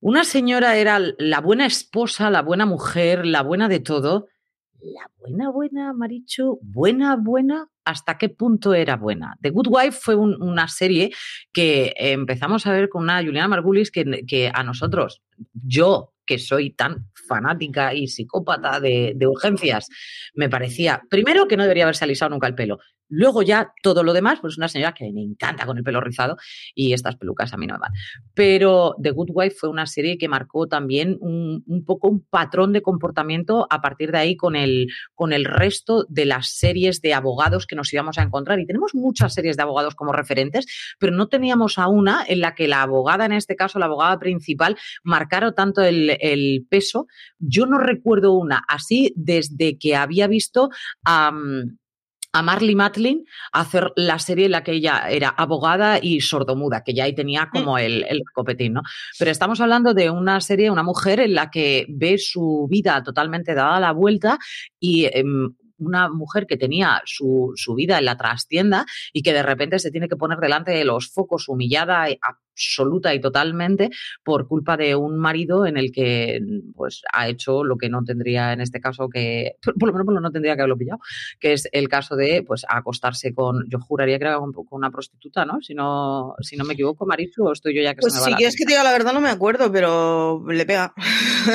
[0.00, 4.28] Una señora era la buena esposa, la buena mujer, la buena de todo.
[4.80, 9.36] La buena, buena, Marichu, buena, buena, ¿hasta qué punto era buena?
[9.40, 11.12] The Good Wife fue una serie
[11.52, 16.70] que empezamos a ver con una Juliana Margulis que, que a nosotros, yo que soy
[16.70, 19.88] tan fanática y psicópata de, de, urgencias,
[20.32, 22.78] me parecía, primero, que no debería haberse alisado nunca el pelo.
[23.14, 26.38] Luego ya todo lo demás, pues una señora que me encanta con el pelo rizado
[26.74, 27.92] y estas pelucas a mí no me van.
[28.32, 32.80] Pero The Good Wife fue una serie que marcó también un, poco un patrón de
[32.80, 37.66] comportamiento a partir de ahí con el, con el resto de las series de abogados
[37.66, 38.58] que nos íbamos a encontrar.
[38.60, 40.64] Y tenemos muchas series de abogados como referentes,
[40.98, 44.18] pero no teníamos a una en la que la abogada, en este caso la abogada
[44.18, 47.08] principal, marcara tanto el, el peso.
[47.38, 50.70] Yo no recuerdo una así desde que había visto
[51.04, 51.30] a
[52.32, 56.94] a Marley Matlin hacer la serie en la que ella era abogada y sordomuda, que
[56.94, 57.50] ya ahí tenía mm.
[57.50, 58.82] como el, el copetín, ¿no?
[59.18, 63.54] Pero estamos hablando de una serie, una mujer en la que ve su vida totalmente
[63.54, 64.38] dada la vuelta
[64.80, 69.42] y em, una mujer que tenía su, su, vida en la trastienda y que de
[69.42, 72.06] repente se tiene que poner delante de los focos humillada,
[72.52, 73.90] absoluta y totalmente
[74.22, 76.40] por culpa de un marido en el que
[76.74, 80.30] pues ha hecho lo que no tendría en este caso que, por lo menos no
[80.30, 81.00] tendría que haberlo pillado,
[81.40, 85.44] que es el caso de pues acostarse con, yo juraría que era con, una prostituta,
[85.44, 85.60] ¿no?
[85.60, 88.26] Si no, si no me equivoco, Marichu, o estoy yo ya que pues se me
[88.26, 90.94] si quieres que te diga la verdad no me acuerdo, pero le pega.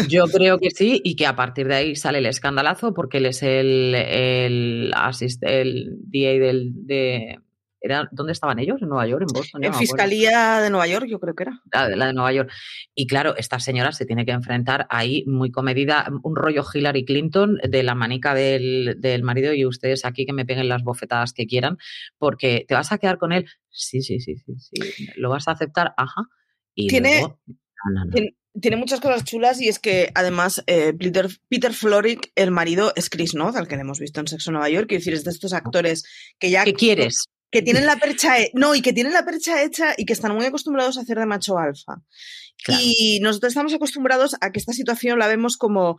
[0.08, 3.28] Yo creo que sí y que a partir de ahí sale el escandalazo porque él
[3.28, 7.40] es el, el, asist, el DA del, de,
[8.12, 8.82] ¿Dónde estaban ellos?
[8.82, 9.26] ¿En Nueva York?
[9.28, 9.64] ¿En Boston?
[9.64, 11.62] en Fiscalía de Nueva York, yo creo que era.
[11.72, 12.52] La, la, de Nueva York.
[12.96, 17.58] Y claro, esta señora se tiene que enfrentar ahí muy comedida, un rollo Hillary Clinton
[17.64, 21.78] de la manica del, marido y ustedes aquí que me peguen las bofetadas que quieran,
[22.18, 23.46] porque te vas a quedar con él.
[23.70, 25.08] Sí, sí, sí, sí, sí.
[25.16, 26.24] Lo vas a aceptar, ajá.
[26.74, 27.26] Y tiene,
[28.60, 33.10] tiene, muchas cosas chulas y es que además eh, Peter, Peter Florick, el marido, es
[33.10, 34.88] Chris Noth, al que le hemos visto en Sexo Nueva York.
[34.88, 36.04] Quiero decir, es de estos actores
[36.40, 36.64] que ya.
[36.64, 37.30] ¿Qué quieres?
[37.52, 40.46] Que tienen la percha, no, y que tienen la percha hecha y que están muy
[40.46, 42.02] acostumbrados a hacer de macho alfa.
[42.68, 45.98] Y nosotros estamos acostumbrados a que esta situación la vemos como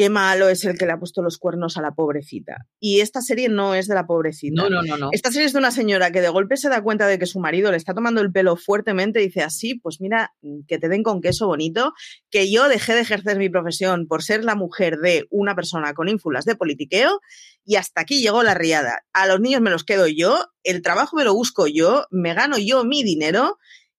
[0.00, 2.66] qué malo es el que le ha puesto los cuernos a la pobrecita.
[2.78, 4.62] Y esta serie no es de la pobrecita.
[4.62, 5.10] No, no, no, no.
[5.12, 7.38] Esta serie es de una señora que de golpe se da cuenta de que su
[7.38, 10.32] marido le está tomando el pelo fuertemente y dice así, pues mira,
[10.66, 11.92] que te den con queso bonito,
[12.30, 16.08] que yo dejé de ejercer mi profesión por ser la mujer de una persona con
[16.08, 17.20] ínfulas de politiqueo
[17.66, 19.02] y hasta aquí llegó la riada.
[19.12, 22.56] A los niños me los quedo yo, el trabajo me lo busco yo, me gano
[22.56, 23.58] yo mi dinero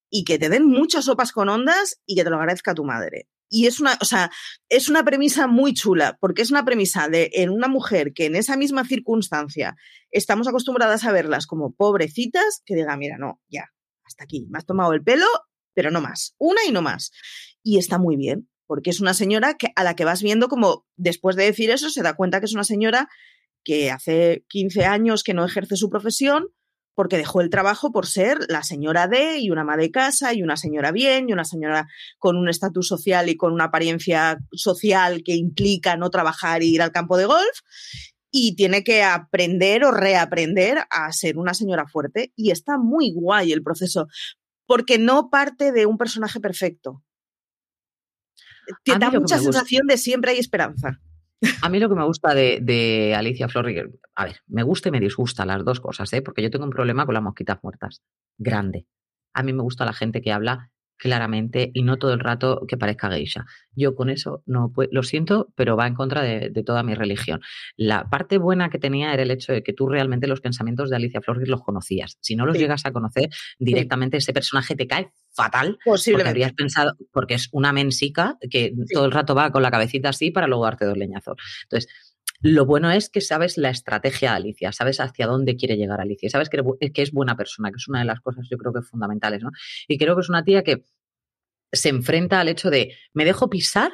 [0.09, 3.27] y que te den muchas sopas con ondas y que te lo agradezca tu madre.
[3.53, 4.31] Y es una, o sea,
[4.69, 8.37] es una premisa muy chula, porque es una premisa de en una mujer que en
[8.37, 9.75] esa misma circunstancia
[10.09, 13.65] estamos acostumbradas a verlas como pobrecitas, que diga, mira, no, ya,
[14.05, 15.25] hasta aquí, me has tomado el pelo,
[15.73, 17.11] pero no más, una y no más.
[17.61, 20.85] Y está muy bien, porque es una señora que, a la que vas viendo como
[20.95, 23.09] después de decir eso se da cuenta que es una señora
[23.65, 26.47] que hace 15 años que no ejerce su profesión,
[26.93, 30.43] porque dejó el trabajo por ser la señora D y una ama de casa y
[30.43, 31.87] una señora bien y una señora
[32.19, 36.81] con un estatus social y con una apariencia social que implica no trabajar y ir
[36.81, 37.59] al campo de golf
[38.31, 43.51] y tiene que aprender o reaprender a ser una señora fuerte y está muy guay
[43.51, 44.07] el proceso
[44.65, 47.03] porque no parte de un personaje perfecto.
[48.83, 51.01] Te da mucha sensación de siempre hay esperanza.
[51.61, 54.99] A mí lo que me gusta de, Alicia Florrier, a ver, me gusta y me
[54.99, 56.21] disgusta las dos cosas, ¿eh?
[56.21, 58.01] porque yo tengo un problema con las mosquitas muertas,
[58.37, 58.85] grande.
[59.33, 60.71] A mí me gusta la gente que habla
[61.01, 63.47] claramente y no todo el rato que parezca geisha.
[63.75, 67.41] Yo con eso no lo siento, pero va en contra de, toda mi religión.
[67.75, 70.97] La parte buena que tenía era el hecho de que tú realmente los pensamientos de
[70.97, 72.19] Alicia Flores los conocías.
[72.21, 75.79] Si no los llegas a conocer, directamente ese personaje te cae fatal.
[75.83, 80.09] Porque habrías pensado, porque es una mensica que todo el rato va con la cabecita
[80.09, 81.35] así para luego darte dos leñazos.
[81.63, 81.91] Entonces,
[82.41, 86.29] lo bueno es que sabes la estrategia de Alicia, sabes hacia dónde quiere llegar Alicia,
[86.29, 86.61] sabes que,
[87.01, 89.51] es buena persona, que es una de las cosas yo creo que fundamentales, ¿no?
[89.87, 90.83] Y creo que es una tía que
[91.71, 93.91] se enfrenta al hecho de, ¿me dejo pisar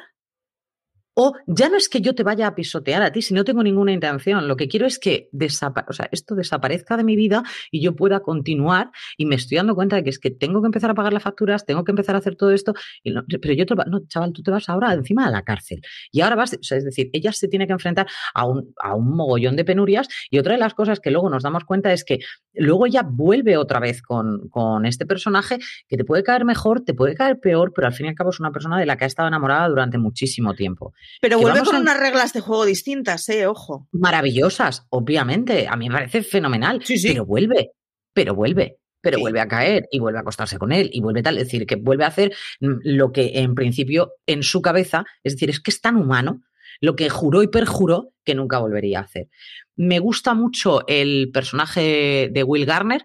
[1.20, 3.64] o ya no es que yo te vaya a pisotear a ti si no tengo
[3.64, 4.46] ninguna intención.
[4.46, 8.92] Lo que quiero es que sea, esto desaparezca de mi vida y yo pueda continuar.
[9.16, 11.24] Y me estoy dando cuenta de que es que tengo que empezar a pagar las
[11.24, 12.72] facturas, tengo que empezar a hacer todo esto.
[13.02, 15.80] Pero yo te no, chaval, tú te vas ahora encima de la cárcel.
[16.12, 19.64] Y ahora vas, es decir, ella se tiene que enfrentar a un, a mogollón de
[19.64, 20.06] penurias.
[20.30, 22.20] Y otra de las cosas que luego nos damos cuenta es que
[22.54, 27.16] luego ella vuelve otra vez con este personaje que te puede caer mejor, te puede
[27.16, 29.08] caer peor, pero al fin y al cabo es una persona de la que ha
[29.08, 30.92] estado enamorada durante muchísimo tiempo.
[31.20, 33.46] Pero vuelve con unas reglas de juego distintas, ¿eh?
[33.46, 33.88] Ojo.
[33.92, 35.66] Maravillosas, obviamente.
[35.68, 36.80] A mí me parece fenomenal.
[36.84, 37.08] Sí, sí.
[37.08, 37.72] Pero vuelve,
[38.12, 41.38] pero vuelve pero vuelve a caer y vuelve a acostarse con él y vuelve tal,
[41.38, 45.34] es decir, que vuelve a hacer mm, lo que en principio en su cabeza, es
[45.34, 46.42] decir, es que es tan humano,
[46.80, 49.28] lo que juró y perjuró que nunca volvería a hacer.
[49.76, 53.04] Me gusta mucho el personaje de Will Garner.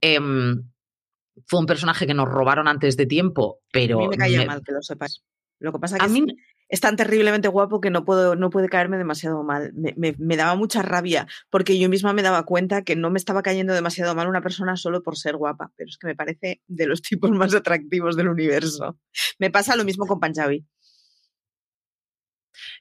[0.00, 0.68] Em,
[1.46, 3.98] fue un personaje que nos robaron antes de tiempo, pero...
[3.98, 5.24] A mí me caía mal, que lo sepas.
[5.58, 6.06] Lo que pasa es que...
[6.06, 6.26] A mí
[6.68, 9.72] es tan terriblemente guapo que no, puedo, no puede caerme demasiado mal.
[9.74, 13.72] Me, daba mucha rabia porque yo misma me daba cuenta que no me estaba cayendo
[13.72, 17.02] demasiado mal una persona solo por ser guapa, pero es que me parece de los
[17.02, 18.98] tipos más atractivos del universo.
[19.38, 20.64] Me pasa lo mismo con Panjabi.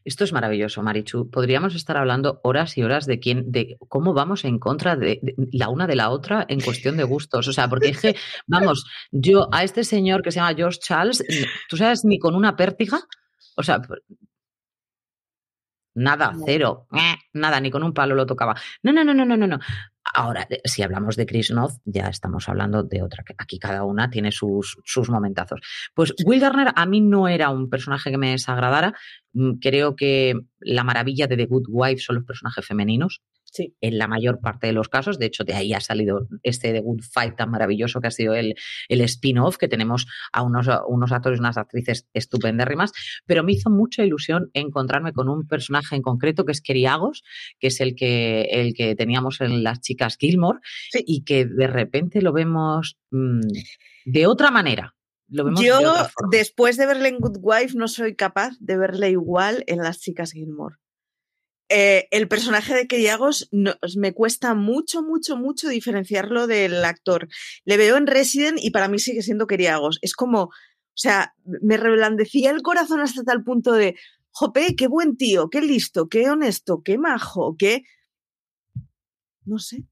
[0.03, 1.29] Esto es maravilloso, Marichu.
[1.29, 5.21] Podríamos estar hablando horas y horas de quién, de cómo vamos en contra de,
[5.51, 7.47] la una de la otra en cuestión de gustos.
[7.47, 8.15] O sea, porque que,
[8.47, 11.23] vamos, yo a este señor que se llama George Charles,
[11.69, 13.01] tú sabes, ni con una pértiga
[13.57, 13.81] o sea,
[15.95, 18.55] nada, cero, eh, nada, ni con un palo lo tocaba.
[18.83, 19.59] No, no, no, no, no, no.
[20.13, 23.23] Ahora, si hablamos de Chris Noth, ya estamos hablando de otra.
[23.37, 25.59] Aquí cada una tiene sus, sus momentazos.
[25.93, 28.93] Pues Will Garner a mí no era un personaje que me desagradara.
[29.33, 33.21] Mm, creo que la maravilla de The Good Wife son los personajes femeninos.
[33.81, 36.81] En la mayor parte de los casos, de hecho, de ahí ha salido este The
[36.81, 38.55] Good Fight tan maravilloso que ha sido el,
[38.89, 42.91] el spin-off, que tenemos a unos, unos actores y unas actrices estupendérrimas,
[43.25, 47.23] pero me hizo mucha ilusión encontrarme con un personaje en concreto que es Keriagos,
[47.59, 50.59] que es el que, el que teníamos en las chicas Gilmore,
[51.05, 53.41] y que de repente lo vemos mm,
[54.05, 54.95] de otra manera.
[55.29, 55.93] Lo vemos Yo,
[56.31, 60.31] después de verle en Good Wife, no soy capaz de verle igual en las chicas
[60.31, 60.77] Gilmore.
[61.69, 67.27] Eh, el personaje de Keriagos me cuesta mucho, mucho, mucho diferenciarlo del actor.
[67.65, 69.99] Le veo en Resident y para mí sigue siendo Keriagos.
[70.01, 70.51] Es como, o
[70.93, 73.95] sea, me reblandecía el corazón hasta tal punto de,
[74.37, 77.83] jope, qué buen tío, qué listo, qué honesto, qué majo, qué...
[79.45, 79.83] No sé.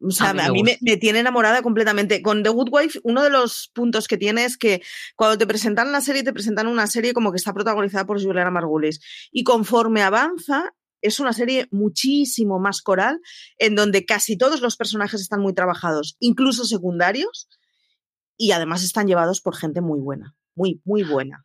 [0.00, 2.20] O sea, a mí, me, tiene enamorada completamente.
[2.20, 4.82] Con The Good Wife, uno de los puntos que tiene es que
[5.16, 8.50] cuando te presentan la serie, te presentan una serie como que está protagonizada por Juliana
[8.50, 9.00] Margulis.
[9.32, 13.20] Y conforme avanza, es una serie muchísimo más coral,
[13.58, 17.48] en donde casi todos los personajes están muy trabajados, incluso secundarios,
[18.38, 21.44] y además están llevados por gente muy buena, muy, muy buena.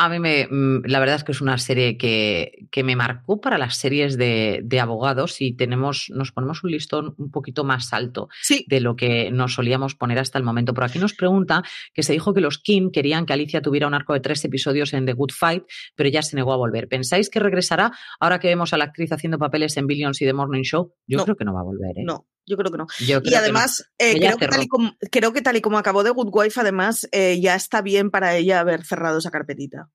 [0.00, 3.40] A mí me, mm, la verdad es que es una serie que, que me marcó
[3.40, 7.92] para las series de, de, abogados y tenemos, nos ponemos un listón un poquito más
[7.92, 8.28] alto
[8.68, 10.72] de lo que nos solíamos poner hasta el momento.
[10.72, 13.94] Por aquí nos pregunta que se dijo que los Kim querían que Alicia tuviera un
[13.94, 15.64] arco de tres episodios en The Good Fight,
[15.96, 16.86] pero ya se negó a volver.
[16.86, 20.32] ¿Pensáis que regresará ahora que vemos a la actriz haciendo papeles en Billions y The
[20.32, 20.94] Morning Show?
[21.08, 21.98] Yo creo que no va a volver.
[21.98, 22.04] ¿eh?
[22.04, 22.86] No, yo creo que no.
[22.98, 26.10] y además, eh, creo, que tal y como, creo, que tal y como, acabó de
[26.10, 29.90] Good Wife, además, eh, ya está bien para ella haber cerrado esa carpetita.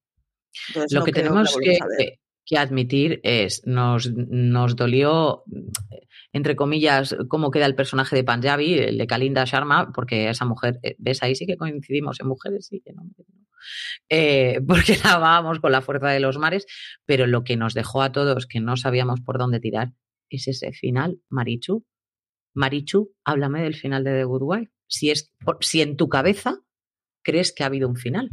[0.92, 1.58] Lo que tenemos
[2.46, 5.44] que, admitir es, nos, nos dolió,
[6.32, 10.80] entre comillas, cómo queda el personaje de Panjabi, el de Kalinda Sharma, porque esa mujer,
[10.84, 13.04] eh, ves, ahí sí que coincidimos en mujeres, sí que no.
[14.68, 16.68] porque la con la fuerza de los mares,
[17.06, 19.94] pero lo que nos dejó a todos que no sabíamos por dónde tirar
[20.36, 21.86] es ese final, Marichu,
[22.54, 24.72] Marichu, háblame del final de The Good Wife.
[24.88, 26.60] Si, es, si en tu cabeza
[27.24, 28.30] crees que ha habido un final.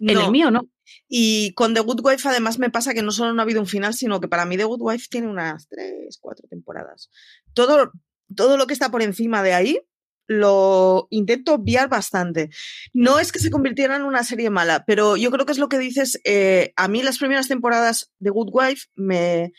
[0.00, 0.68] En el mío no.
[1.08, 3.66] Y con The Good Wife además me pasa que no solo no ha habido un
[3.66, 7.10] final, sino que para mí The Good Wife tiene unas tres, cuatro temporadas.
[7.54, 7.92] Todo,
[8.34, 9.80] todo lo que está por encima de ahí
[10.26, 12.50] lo intento obviar bastante.
[12.92, 15.68] No es que se convirtiera en una serie mala, pero yo creo que es lo
[15.68, 16.20] que dices.
[16.24, 19.52] Eh, a mí las primeras temporadas de Good Wife me,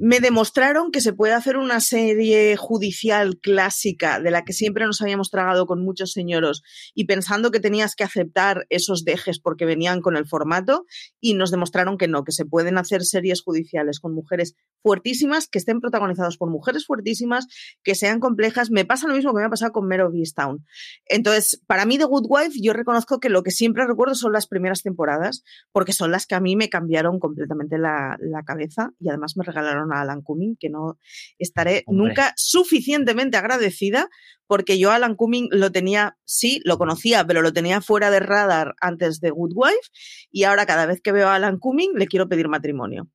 [0.00, 5.00] me demostraron que se puede hacer una serie judicial clásica de la que siempre nos
[5.02, 6.62] habíamos tragado con muchos señoros
[6.94, 10.86] y pensando que tenías que aceptar esos dejes porque venían con el formato
[11.20, 15.58] y nos demostraron que no, que se pueden hacer series judiciales con mujeres fuertísimas, que
[15.58, 17.46] estén protagonizadas por mujeres fuertísimas,
[17.82, 18.70] que sean complejas.
[18.70, 20.64] Me pasa lo mismo que me ha pasado con Mero Town.
[21.06, 24.46] Entonces, para mí The Good Wife, yo reconozco que lo que siempre recuerdo son las
[24.46, 29.36] primeras temporadas, porque son las que a mí me cambiaron completamente la cabeza y además
[29.36, 30.98] me regalaron a Alan Cumming, que no
[31.38, 34.08] estaré nunca suficientemente agradecida
[34.48, 38.74] porque yo Alan Cumming lo tenía, sí, lo conocía, pero lo tenía fuera de radar
[38.80, 39.90] antes de Good Wife
[40.32, 43.08] y ahora cada vez que veo a Alan Cumming le quiero pedir matrimonio.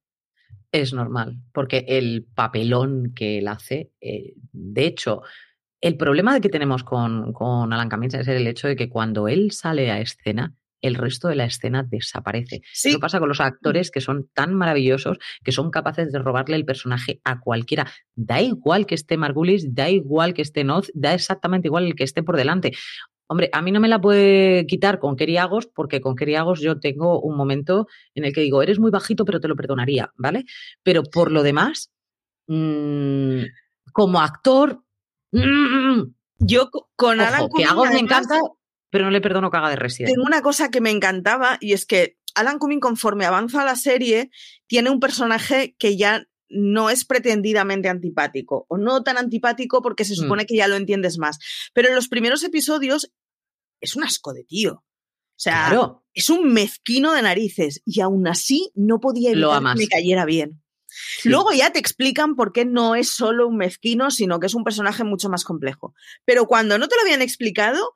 [0.71, 5.23] Es normal, porque el papelón que él hace, eh, de hecho,
[5.81, 9.51] el problema que tenemos con, con Alan Cumming es el hecho de que cuando él
[9.51, 12.61] sale a escena, el resto de la escena desaparece.
[12.71, 16.65] Eso pasa con los actores que son tan maravillosos que son capaces de robarle el
[16.65, 17.87] personaje a cualquiera.
[18.15, 22.03] Da igual que esté Margulis, da igual que esté Noz, da exactamente igual el que
[22.03, 22.73] esté por delante.
[23.27, 27.21] Hombre, a mí no me la puede quitar con Keriagos, porque con Keriagos yo tengo
[27.21, 30.43] un momento en el que digo, eres muy bajito, pero te lo perdonaría, ¿vale?
[30.83, 31.91] Pero por lo demás,
[32.47, 33.43] mm,
[33.93, 34.83] como actor,
[35.31, 36.01] mm,
[36.39, 38.37] yo con Alan que me encanta,
[38.93, 40.13] pero no le perdono haga de Resident.
[40.13, 44.29] Tengo una cosa que me encantaba y es que Alan Cumming, conforme avanza la serie,
[44.67, 50.13] tiene un personaje que ya no es pretendidamente antipático, o no tan antipático porque se
[50.13, 50.17] mm.
[50.17, 51.39] supone que ya lo entiendes más.
[51.73, 53.11] Pero en los primeros episodios
[53.81, 54.73] es un asco de tío.
[54.73, 54.85] O
[55.37, 55.75] sea,
[56.13, 60.61] es un mezquino de narices y aún así no podía evitar que me cayera bien.
[61.23, 64.63] Luego ya te explican por qué no es solo un mezquino, sino que es un
[64.63, 65.95] personaje mucho más complejo.
[66.25, 67.95] Pero cuando no te lo habían explicado,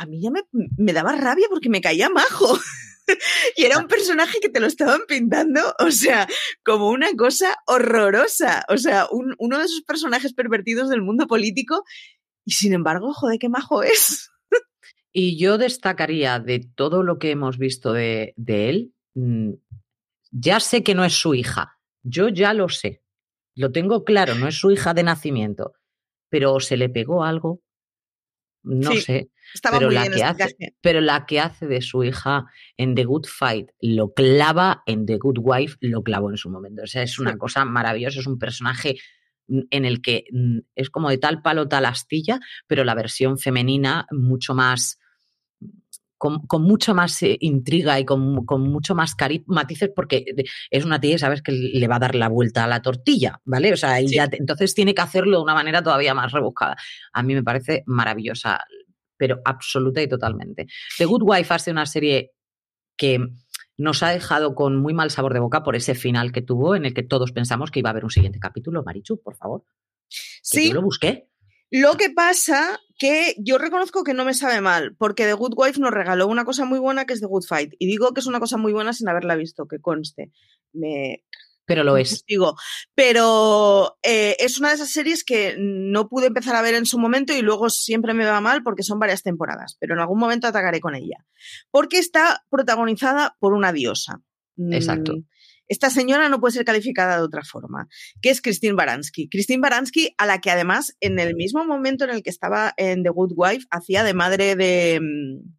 [0.00, 2.58] a mí ya me, daba rabia porque me caía majo.
[3.56, 6.26] y era un personaje que te lo estaban pintando, o sea,
[6.64, 8.64] como una cosa horrorosa.
[8.70, 11.84] O sea, uno de esos personajes pervertidos del mundo político.
[12.46, 14.30] Y sin embargo, joder, qué majo es.
[15.12, 19.50] y yo destacaría de todo lo que hemos visto de, de él, mm,
[20.30, 21.78] ya sé que no es su hija.
[22.02, 23.02] Yo ya lo sé.
[23.54, 25.74] Lo tengo claro, no es su hija de nacimiento.
[26.30, 27.60] Pero se le pegó algo
[28.62, 29.30] no sé.
[29.70, 33.70] Pero, la que hace, pero la que hace de su hija en The Good Fight
[33.80, 36.82] lo clava, en The Good Wife lo clavó en su momento.
[36.82, 38.96] O sea, es una cosa maravillosa, es un personaje
[39.48, 40.24] en el que
[40.74, 44.98] es como de tal palo, tal astilla, pero la versión femenina mucho más
[46.20, 50.22] con, mucho más eh, intriga y con, mucho más matices, porque
[50.70, 53.72] es una tía, sabes, que le va a dar la vuelta a la tortilla, ¿vale?
[53.72, 56.76] O sea, entonces tiene que hacerlo de una manera todavía más rebuscada.
[57.14, 58.60] A mí me parece maravillosa,
[59.20, 60.66] pero absoluta y totalmente.
[60.96, 62.32] The Good Wife hace una serie
[62.96, 63.20] que
[63.76, 66.86] nos ha dejado con muy mal sabor de boca por ese final que tuvo, en
[66.86, 68.82] el que todos pensamos que iba a haber un siguiente capítulo.
[68.82, 69.64] Marichu, por favor.
[70.08, 70.68] Sí.
[70.68, 71.28] yo lo busqué.
[71.70, 75.80] Lo que pasa que yo reconozco que no me sabe mal, porque The Good Wife
[75.80, 77.74] nos regaló una cosa muy buena que es The Good Fight.
[77.78, 80.32] Y digo que es una cosa muy buena sin haberla visto, que conste.
[80.72, 81.24] Me,
[81.70, 82.24] pero lo es.
[82.26, 82.56] Digo,
[82.96, 86.98] pero eh, es una de esas series que no pude empezar a ver en su
[86.98, 90.48] momento y luego siempre me va mal porque son varias temporadas, pero en algún momento
[90.48, 91.24] atacaré con ella.
[91.70, 94.20] Porque está protagonizada por una diosa.
[94.72, 95.16] Exacto.
[95.16, 95.22] Mm,
[95.68, 97.86] esta señora no puede ser calificada de otra forma,
[98.20, 99.28] que es Christine Baranski.
[99.28, 103.04] Christine Baranski, a la que además en el mismo momento en el que estaba en
[103.04, 104.98] The Good Wife, hacía de madre de...
[105.00, 105.54] Mm,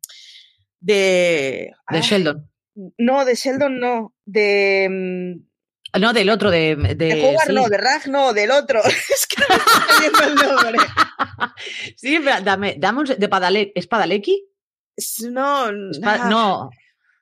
[0.81, 1.71] de...
[1.89, 2.51] De Sheldon.
[2.97, 5.39] No, de Sheldon no, de...
[5.99, 6.75] No, del otro, de...
[6.75, 8.81] De, de Howard no, de Rag no, del otro.
[8.85, 10.79] es que no estoy viendo el nombre.
[11.95, 13.05] sí, dame, dame un...
[13.05, 14.47] ¿De Padale, ¿Es Padalecki?
[15.29, 16.69] No, no.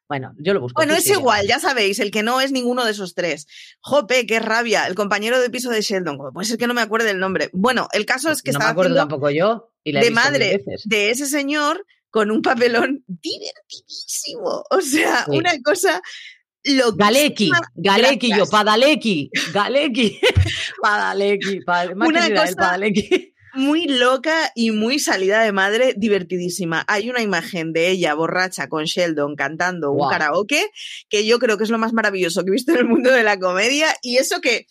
[0.07, 0.79] Bueno, yo lo busco.
[0.79, 3.45] Bueno, es igual, ya sabéis, el que no es ninguno de esos tres.
[3.79, 6.17] Jope, qué rabia, el compañero de piso de Sheldon.
[6.33, 7.51] Puede ser que no me acuerde el nombre.
[7.53, 9.71] Bueno, el caso es que no me acuerdo tampoco yo.
[9.83, 14.63] Y de madre de ese señor con un papelón divertidísimo.
[14.71, 16.01] O sea, una cosa
[16.75, 20.19] lo Galeki, Galeki, yo, Padaleki, Galeki,
[20.81, 22.77] Padaleki, una cosa
[23.53, 26.85] muy loca y muy salida de madre, divertidísima.
[26.87, 30.65] Hay una imagen de ella borracha con Sheldon cantando un karaoke
[31.09, 33.23] que yo creo que es lo más maravilloso que he visto en el mundo de
[33.23, 34.67] la comedia y eso que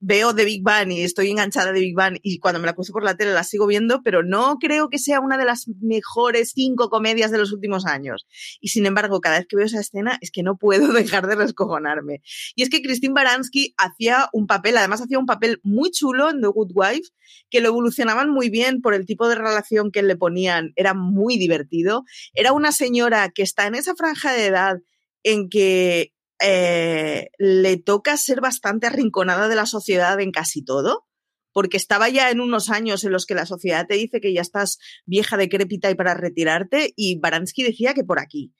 [0.00, 2.92] veo The Big Bang y estoy enganchada de Big Bang y cuando me la cruzo
[2.92, 6.52] por la tele la sigo viendo, pero no creo que sea una de las mejores
[6.54, 8.26] cinco comedias de los últimos años.
[8.60, 11.36] Y sin embargo, cada vez que veo esa escena es que no puedo dejar de
[11.36, 12.22] rescojonarme.
[12.54, 16.40] Y es que Christine Baranski hacía un papel, además hacía un papel muy chulo en
[16.40, 17.08] The Good Wife,
[17.50, 21.38] que lo evolucionaban muy bien por el tipo de relación que le ponían, era muy
[21.38, 22.04] divertido.
[22.34, 24.76] Era una señora que está en esa franja de edad
[25.22, 31.06] en que eh, le toca ser bastante arrinconada de la sociedad en casi todo,
[31.52, 34.42] porque estaba ya en unos años en los que la sociedad te dice que ya
[34.42, 38.52] estás vieja, decrépita y para retirarte, y Baranski decía que por aquí.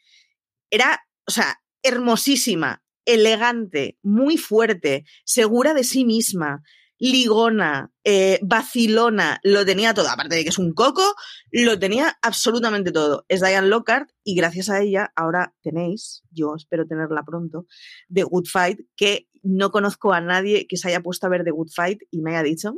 [0.71, 6.63] Era, o sea, hermosísima, elegante, muy fuerte, segura de sí misma,
[6.99, 10.09] ligona, eh, vacilona, lo tenía todo.
[10.09, 11.15] Aparte de que es un coco,
[11.51, 13.25] lo tenía absolutamente todo.
[13.29, 17.67] Es Diane Lockhart y gracias a ella ahora tenéis, yo espero tenerla pronto,
[18.13, 21.51] The Good Fight, que no conozco a nadie que se haya puesto a ver The
[21.51, 22.75] Good Fight y me haya dicho...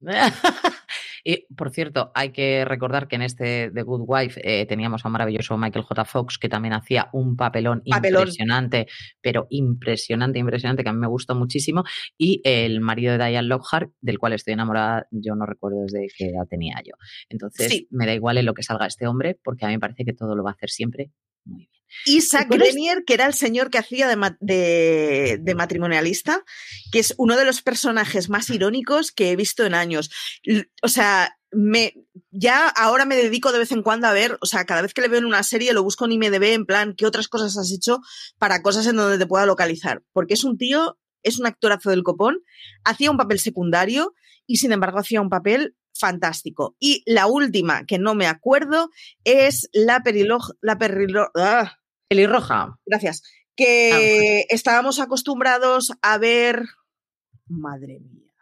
[1.24, 5.08] Y por cierto, hay que recordar que en este The Good Wife eh, teníamos a
[5.08, 6.04] un maravilloso Michael J.
[6.04, 8.86] Fox que también hacía un papelón, impresionante,
[9.20, 11.84] pero impresionante, impresionante, que a mí me gustó muchísimo.
[12.16, 16.28] Y el marido de Diane Lockhart, del cual estoy enamorada, yo no recuerdo desde qué
[16.28, 16.94] edad tenía yo.
[17.28, 20.04] Entonces, me da igual en lo que salga este hombre, porque a mí me parece
[20.04, 21.10] que todo lo va a hacer siempre
[21.44, 21.79] muy bien.
[22.06, 26.44] Isaac Grenier, que era el señor que hacía de, matrimonialista,
[26.92, 30.10] que es uno de los personajes más irónicos que he visto en años.
[30.82, 31.94] O sea, me,
[32.30, 35.00] ya ahora me dedico de vez en cuando a ver, o sea, cada vez que
[35.00, 37.72] le veo en una serie lo busco en IMDB en plan, ¿qué otras cosas has
[37.72, 38.00] hecho
[38.38, 40.02] para cosas en donde te pueda localizar?
[40.12, 42.38] Porque es un tío, es un actorazo del copón,
[42.84, 44.14] hacía un papel secundario
[44.46, 46.76] y sin embargo hacía un papel fantástico.
[46.80, 48.90] Y la última, que no me acuerdo,
[49.24, 50.78] es la periloj, la
[51.36, 51.79] ah,
[52.10, 52.76] pelirroja.
[52.84, 53.22] Gracias.
[53.56, 56.64] Que ah, estábamos acostumbrados a ver.
[57.46, 58.32] Madre mía.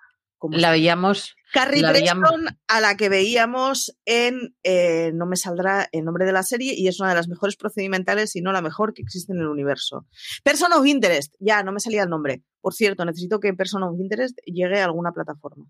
[0.50, 1.34] la veíamos.
[1.52, 4.54] Carrie Preston, a la que veíamos en.
[4.62, 7.56] Eh, no me saldrá el nombre de la serie, y es una de las mejores
[7.56, 10.06] procedimentales, y no la mejor que existe en el universo.
[10.44, 11.34] Person of Interest.
[11.38, 12.42] Ya, no me salía el nombre.
[12.60, 15.66] Por cierto, necesito que Person of Interest llegue a alguna plataforma.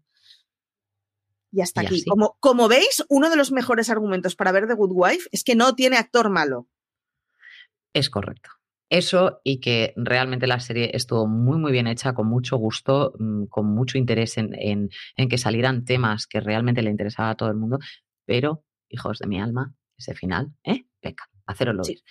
[1.50, 2.04] Y hasta aquí.
[2.04, 5.54] Como, como veis, uno de los mejores argumentos para ver The Good Wife es que
[5.54, 6.68] no tiene actor malo.
[7.92, 8.50] Es correcto.
[8.90, 13.44] Eso y que realmente la serie estuvo muy, muy bien hecha, con mucho gusto, mm,
[13.46, 17.56] con mucho interés en, en, que salieran temas que realmente le interesaba a todo el
[17.56, 17.78] mundo,
[18.24, 20.84] pero, hijos de mi alma, ese final, ¿eh?
[21.00, 21.24] Peca.
[21.46, 22.02] Haceroslo sí.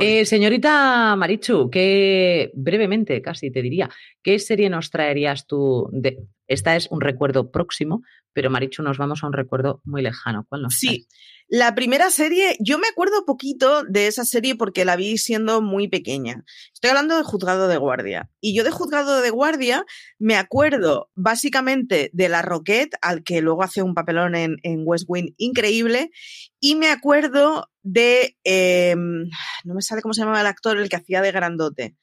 [0.00, 3.90] eh, señorita Marichu, que brevemente, casi te diría,
[4.22, 5.90] ¿qué serie nos traerías tú?
[5.92, 6.18] De...
[6.52, 10.44] Esta es un recuerdo próximo, pero Marichu, nos vamos a un recuerdo muy lejano.
[10.48, 11.06] ¿Cuál nos Sí,
[11.48, 15.86] la primera serie, yo me acuerdo poquito de esa serie porque la vi siendo muy
[15.88, 16.44] pequeña.
[16.72, 18.30] Estoy hablando de Juzgado de Guardia.
[18.40, 19.84] Y yo de Juzgado de Guardia
[20.18, 25.34] me acuerdo básicamente de la Roquette, al que luego hace un papelón en, West Wing
[25.36, 26.10] increíble.
[26.58, 28.36] Y me acuerdo de.
[28.44, 29.28] Em,
[29.64, 31.96] no me sale cómo se llamaba el actor, el que hacía de grandote.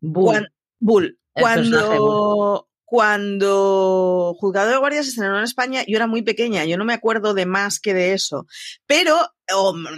[0.00, 0.52] Bull.
[0.78, 1.18] Bull.
[1.32, 6.86] Cuando, cuando Juzgado de Guardia se estrenó en España, yo era muy pequeña, yo no
[6.86, 8.46] me acuerdo de más que de eso,
[8.86, 9.14] pero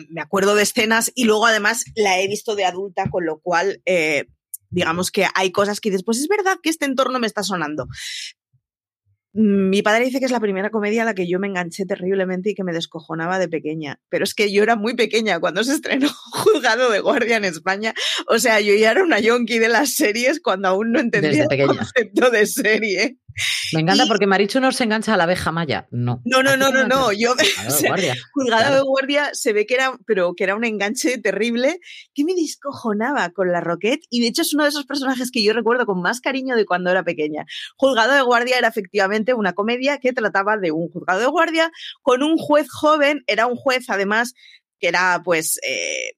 [0.08, 3.80] me acuerdo de escenas y luego además la he visto de adulta, con lo cual,
[3.86, 4.26] eh,
[4.70, 7.86] digamos que hay cosas que después es verdad que este entorno me está sonando.
[9.32, 12.50] Mi padre dice que es la primera comedia a la que yo me enganché terriblemente
[12.50, 14.00] y que me descojonaba de pequeña.
[14.08, 17.94] Pero es que yo era muy pequeña cuando se estrenó Juzgado de Guardia en España.
[18.26, 21.66] O sea, yo ya era una yonki de las series cuando aún no entendía el
[21.66, 23.18] concepto de serie.
[23.72, 25.86] Me encanta porque Marichu no se engancha a la abeja maya.
[25.90, 26.20] No.
[26.24, 27.12] No, no, no, no, no.
[27.12, 27.34] Yo
[28.32, 31.80] juzgado de guardia se ve que era, pero que era un enganche terrible
[32.14, 34.04] que me discojonaba con la Roquette.
[34.10, 36.66] Y de hecho es uno de esos personajes que yo recuerdo con más cariño de
[36.66, 37.46] cuando era pequeña.
[37.76, 41.70] Juzgado de guardia era efectivamente una comedia que trataba de un juzgado de guardia
[42.02, 43.22] con un juez joven.
[43.26, 44.34] Era un juez, además,
[44.78, 45.58] que era pues.
[45.66, 46.12] Eh,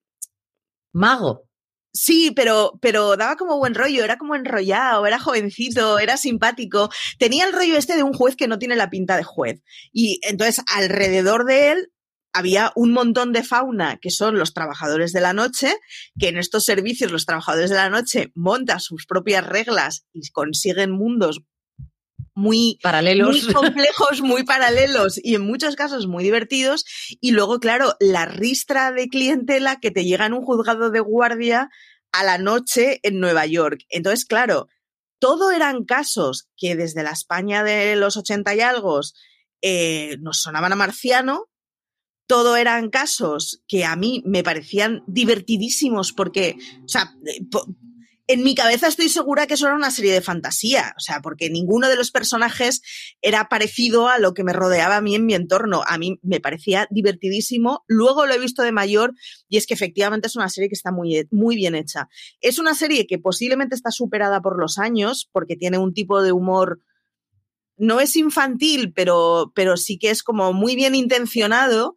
[0.93, 1.49] Mago.
[1.95, 6.91] Sí, pero, pero daba como buen rollo, era como enrollado, era jovencito, era simpático.
[7.19, 9.63] Tenía el rollo este de un juez que no tiene la pinta de juez.
[9.93, 11.93] Y entonces alrededor de él
[12.33, 15.75] había un montón de fauna que son los trabajadores de la noche,
[16.19, 20.93] que en estos servicios los trabajadores de la noche montan sus propias reglas y consiguen
[20.93, 21.43] mundos
[22.35, 26.85] muy paralelos, muy complejos, muy paralelos y en muchos casos muy divertidos.
[27.21, 31.71] Y luego, claro, la ristra de clientela que te llega en un juzgado de guardia
[32.13, 33.85] a la noche en Nueva York.
[33.89, 34.69] Entonces, claro,
[35.19, 39.01] todo eran casos que desde la España de los ochenta y algo
[39.63, 41.49] eh, nos sonaban a marciano.
[42.27, 47.15] Todo eran casos que a mí me parecían divertidísimos porque, o sea,
[48.27, 51.51] en mi cabeza estoy segura que eso era una serie de fantasía, o sea, porque
[51.51, 52.81] ninguno de los personajes
[53.21, 55.83] era parecido a lo que me rodeaba a mí en mi entorno.
[55.87, 57.85] A mí me parecía divertidísimo.
[57.89, 59.15] Luego lo he visto de mayor
[59.49, 62.09] y es que efectivamente es una serie que está muy, muy bien hecha.
[62.41, 66.33] Es una serie que posiblemente está superada por los años porque tiene un tipo de
[66.33, 66.81] humor
[67.79, 71.97] no es infantil, pero, pero sí que es como muy bien intencionado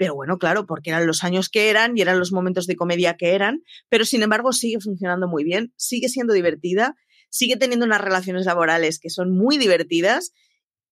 [0.00, 3.18] pero bueno, claro, porque eran los años que eran y eran los momentos de comedia
[3.18, 6.96] que eran, pero sin embargo sigue funcionando muy bien, sigue siendo divertida,
[7.28, 10.32] sigue teniendo unas relaciones laborales que son muy divertidas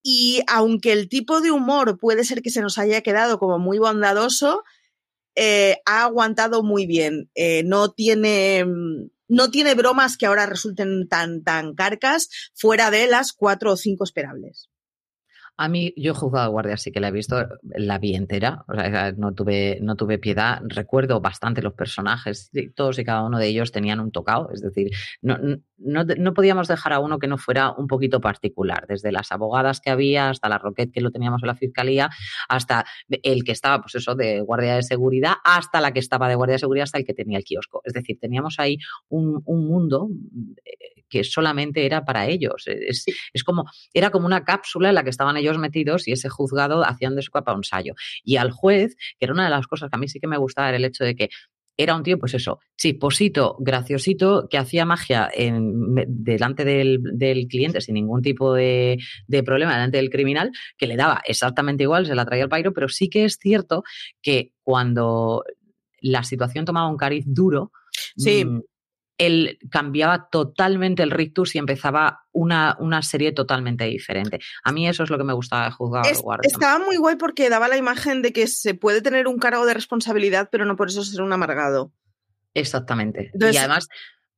[0.02, 3.78] y aunque el tipo de humor puede ser que se nos haya quedado como muy
[3.78, 4.62] bondadoso,
[5.34, 7.30] eh, ha aguantado muy bien.
[7.34, 8.66] Eh, no tiene
[9.26, 14.04] no tiene bromas que ahora resulten tan, tan carcas fuera de las cuatro o cinco
[14.04, 14.68] esperables.
[15.60, 18.64] A mí, yo he jugado a guardia, así que la he visto, la vi entera,
[18.68, 20.60] o sea, no tuve, no tuve piedad.
[20.62, 24.92] Recuerdo bastante los personajes, todos y cada uno de ellos tenían un tocado, es decir,
[25.20, 25.36] no,
[25.78, 29.80] no, no, podíamos dejar a uno que no fuera un poquito particular, desde las abogadas
[29.80, 32.08] que había, hasta la Roquette que lo teníamos en la fiscalía,
[32.48, 36.36] hasta el que estaba, pues eso, de guardia de seguridad, hasta la que estaba de
[36.36, 37.82] guardia de seguridad, hasta el que tenía el kiosco.
[37.84, 38.78] Es decir, teníamos ahí
[39.08, 40.08] un, un mundo
[40.64, 42.64] eh, que solamente era para ellos.
[42.66, 46.28] Es, es, como, era como una cápsula en la que estaban ellos metidos y ese
[46.28, 47.94] juzgado hacían de su capa un sallo.
[48.22, 50.38] Y al juez, que era una de las cosas que a mí sí que me
[50.38, 51.30] gustaba, era el hecho de que
[51.80, 57.80] era un tío, pues eso, chisposito, graciosito, que hacía magia en, delante del, del, cliente
[57.80, 58.98] sin ningún tipo de,
[59.28, 62.72] de, problema, delante del criminal, que le daba exactamente igual, se la traía al pairo,
[62.72, 63.84] pero sí que es cierto
[64.20, 65.44] que cuando
[66.00, 67.70] la situación tomaba un cariz duro,
[68.16, 68.44] sí.
[68.44, 68.60] Mmm,
[69.18, 74.38] él cambiaba totalmente el rictus y empezaba una, una, serie totalmente diferente.
[74.62, 76.22] A mí eso es lo que me gustaba de Juzgado es.
[76.42, 79.74] Estaba muy guay porque daba la imagen de que se puede tener un cargo de
[79.74, 81.92] responsabilidad, pero no por eso ser un amargado.
[82.54, 83.32] Exactamente.
[83.34, 83.88] y además,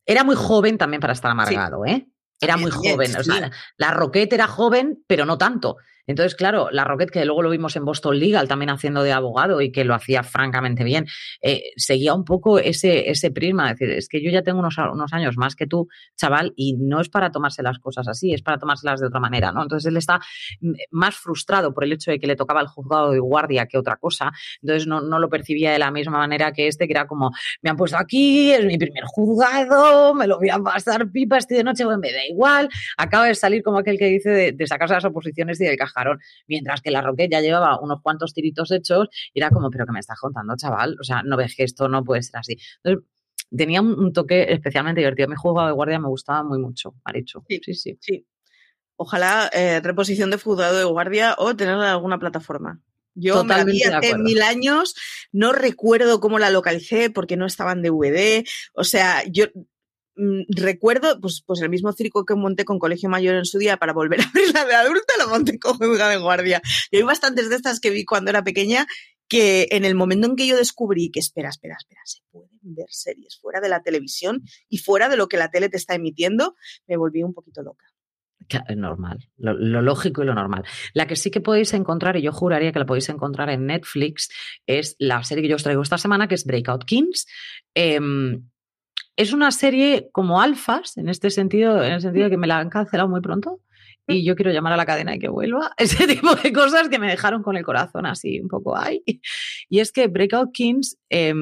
[0.07, 2.09] era muy joven también para estar amargado, ¿eh?
[2.41, 3.15] Era muy joven.
[3.17, 5.77] O sea, la Roquette era joven, pero no tanto.
[6.07, 9.61] Entonces, claro, la Rocket, que luego lo vimos en Boston Legal también haciendo de abogado
[9.61, 11.07] y que lo hacía francamente bien,
[11.43, 14.77] eh, seguía un poco ese, ese prisma, es decir, es que yo ya tengo unos,
[14.79, 18.43] unos, años más que tú, chaval, y no es para tomarse las cosas así, es
[18.43, 19.63] para tomárselas de otra manera, ¿no?
[19.63, 20.21] Entonces él está
[20.61, 23.79] mm, más frustrado por el hecho de que le tocaba el juzgado de guardia que
[23.79, 24.33] otra cosa,
[24.63, 27.31] entonces no, no lo percibía de la misma manera que este, que era como,
[27.63, 31.59] me han puesto aquí, es mi primer juzgado, me lo voy a pasar pipa, estoy
[31.59, 35.05] de noche, me da igual, acaba de salir como aquel que dice de, sacarse las
[35.05, 35.77] oposiciones y del
[36.47, 39.93] mientras que la Roquette ya llevaba unos cuantos tiritos hechos y era como, pero que
[39.93, 40.97] me estás contando, chaval?
[41.01, 42.57] O sea, no ves que esto no puede ser así.
[42.83, 43.09] Entonces,
[43.57, 45.29] tenía un, toque especialmente divertido.
[45.29, 47.45] Mi juego de guardia me gustaba muy mucho, Marichu.
[47.49, 47.99] Sí, sí, sí.
[48.01, 48.27] sí.
[48.97, 52.81] Ojalá eh, reposición de juzgado de guardia o tenerla en alguna plataforma.
[53.15, 54.95] Yo me la vi hace mil años,
[55.33, 58.45] no recuerdo cómo la localicé porque no estaba en DVD.
[58.73, 59.47] O sea, yo
[60.49, 63.93] recuerdo, pues, pues el mismo circo que monté con Colegio Mayor en su día para
[63.93, 66.63] volver a ver la de adulta, lo monté con Juzga de Guardia.
[66.91, 68.87] Y hay bastantes de estas que vi cuando era pequeña
[69.29, 72.89] que en el momento en que yo descubrí que, espera, espera, espera, se pueden ver
[72.89, 76.57] series fuera de la televisión y fuera de lo que la tele te está emitiendo,
[76.89, 77.87] me volví un poquito loca.
[78.69, 80.65] Es normal, lo, lógico y lo normal.
[80.95, 84.29] La que sí que podéis encontrar, y yo juraría que la podéis encontrar en Netflix,
[84.67, 87.27] es la serie que yo os traigo esta semana, que es Breakout Kings.
[87.77, 88.01] Eh,
[89.17, 92.59] es una serie como alfas, en este sentido, en el sentido de que me la
[92.59, 93.61] han cancelado muy pronto
[94.07, 95.73] y yo quiero llamar a la cadena y que vuelva.
[95.79, 99.03] Ese tipo de cosas que me dejaron con el corazón así un poco ahí.
[99.69, 101.35] Y es que Breakout Kings eh,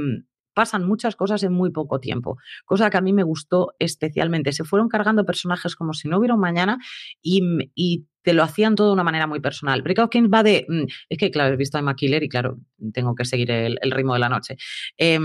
[0.55, 4.53] pasan muchas cosas en muy poco tiempo, cosa que a mí me gustó especialmente.
[4.53, 6.79] Se fueron cargando personajes como si no hubiera un mañana
[7.23, 7.43] y,
[7.75, 9.83] y te lo hacían todo de una manera muy personal.
[9.83, 10.67] Breakout Kings va de...
[10.69, 12.59] Mm, es que, claro, he visto a Emma Killer y, claro,
[12.93, 14.57] tengo que seguir el, el ritmo de la noche.
[14.97, 15.21] Eh,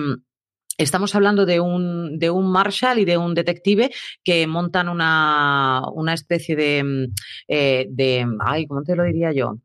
[0.78, 3.92] Estamos hablando de un, de un Marshall y de un detective
[4.24, 7.14] que montan una, una especie de, mm,
[7.48, 9.58] eh, de, ay, ¿cómo te lo diría yo?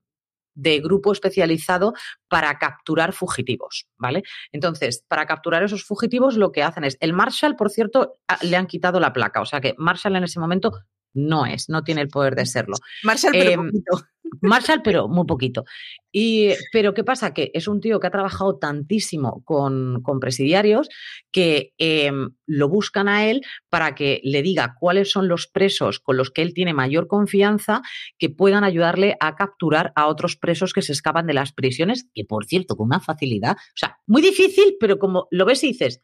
[0.58, 1.94] de grupo especializado
[2.26, 4.24] para capturar fugitivos, ¿vale?
[4.50, 8.66] Entonces, para capturar esos fugitivos lo que hacen es, el Marshall, por cierto, le han
[8.66, 10.72] quitado la placa, o sea que Marshall en ese momento
[11.14, 12.76] no es, no tiene el poder de serlo.
[13.02, 13.70] Marshall, pero eh,
[14.40, 15.64] Marshall, pero muy poquito.
[16.12, 17.32] Y, pero ¿qué pasa?
[17.32, 20.88] Que es un tío que ha trabajado tantísimo con, con presidiarios
[21.30, 22.10] que eh,
[22.46, 26.42] lo buscan a él para que le diga cuáles son los presos con los que
[26.42, 27.82] él tiene mayor confianza
[28.18, 32.24] que puedan ayudarle a capturar a otros presos que se escapan de las prisiones, que
[32.24, 36.02] por cierto, con una facilidad, o sea, muy difícil, pero como lo ves y dices,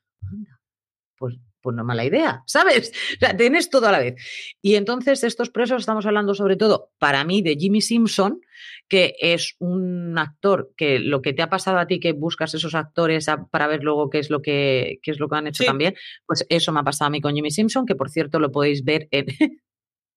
[1.16, 2.92] pues pues no mala idea, ¿sabes?
[3.16, 4.16] O sea, tienes todo a la vez.
[4.60, 8.42] Y entonces estos presos estamos hablando sobre todo, para mí, de Jimmy Simpson,
[8.86, 12.74] que es un actor que lo que te ha pasado a ti, que buscas esos
[12.74, 15.94] actores para ver luego qué es lo que, es lo que han hecho también,
[16.26, 18.84] pues eso me ha pasado a mí con Jimmy Simpson, que por cierto lo podéis
[18.84, 19.24] ver en,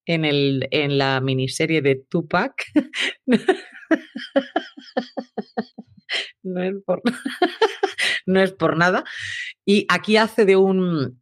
[0.06, 2.66] en, el, en la miniserie de Tupac.
[6.44, 7.02] no, es por,
[8.26, 9.06] no es por nada.
[9.66, 11.22] Y aquí hace de un,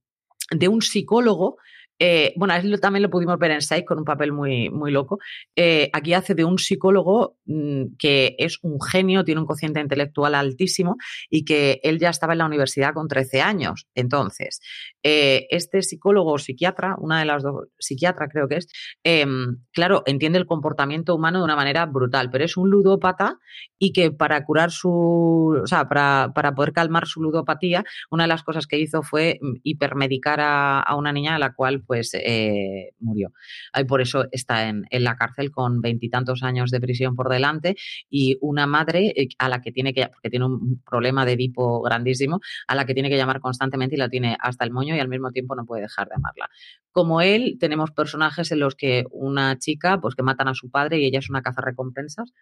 [0.51, 1.57] de un psicólogo
[1.97, 5.19] eh, bueno, también lo pudimos ver en Psych con un papel muy, muy loco.
[5.55, 10.35] Eh, aquí hace de un psicólogo mm, que es un genio, tiene un cociente intelectual
[10.35, 10.97] altísimo
[11.29, 13.87] y que él ya estaba en la universidad con 13 años.
[13.95, 14.59] Entonces,
[15.03, 18.67] eh, este psicólogo o psiquiatra, una de las dos, psiquiatra creo que es,
[19.03, 23.39] em, claro, entiende el comportamiento humano de una manera brutal, pero es un ludópata
[23.79, 28.43] y que para curar su, o sea, para, poder calmar su ludopatía, una de las
[28.43, 32.91] cosas que hizo fue mm, hipermedicar a, a una niña a la cual pues eh,
[32.99, 33.31] murió.
[33.77, 37.75] Y por eso está en, la cárcel con veintitantos años de prisión por delante
[38.09, 41.81] y una madre eh, a la que tiene que, porque tiene un problema de Edipo
[41.81, 44.99] grandísimo, a la que tiene que llamar constantemente y la tiene hasta el moño y
[44.99, 46.49] al mismo tiempo no puede dejar de amarla.
[46.91, 50.99] Como él, tenemos personajes en los que una chica, pues que matan a su padre
[50.99, 52.33] y ella es una caza recompensas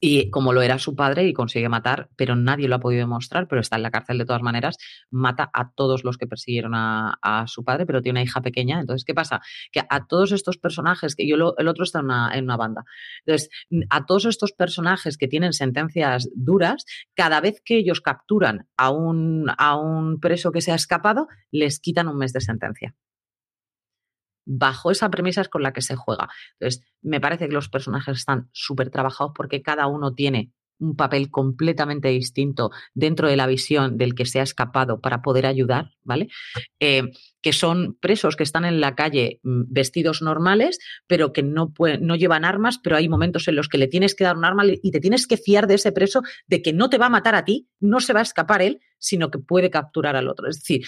[0.00, 3.46] y como lo era su padre y consigue matar, pero nadie lo ha podido demostrar,
[3.46, 4.78] pero está en la cárcel de todas maneras,
[5.10, 8.80] mata a todos los que persiguieron a, su padre, pero tiene una hija pequeña.
[8.80, 9.40] Entonces, ¿qué pasa?
[9.72, 12.84] Que a todos estos personajes, que yo el otro está en una, en una banda,
[13.24, 13.50] entonces,
[13.90, 16.84] a todos estos personajes que tienen sentencias duras,
[17.14, 21.80] cada vez que ellos capturan a un, a un preso que se ha escapado, les
[21.80, 22.94] quitan un mes de sentencia
[24.50, 26.28] bajo esa premisa es con la que se juega.
[26.58, 31.30] Entonces, me parece que los personajes están súper trabajados porque cada uno tiene un papel
[31.30, 36.28] completamente distinto dentro de la visión del que se ha escapado para poder ayudar, ¿vale?
[36.80, 37.02] Eh,
[37.42, 42.16] que son presos que están en la calle mm, vestidos normales, pero que no, no
[42.16, 44.90] llevan armas, pero hay momentos en los que le tienes que dar un arma y
[44.90, 47.44] te tienes que fiar de ese preso de que no te va a matar a
[47.44, 50.48] ti, no se va a escapar él, sino que puede capturar al otro.
[50.48, 50.82] Es decir,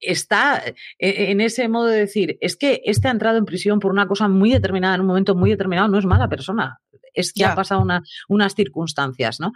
[0.00, 3.92] está eh, en ese modo de decir, es que este ha entrado en prisión por
[3.92, 6.80] una cosa muy determinada, en un momento muy determinado, no es mala persona,
[7.14, 7.84] es que ha pasado
[8.28, 9.52] unas circunstancias, ¿no?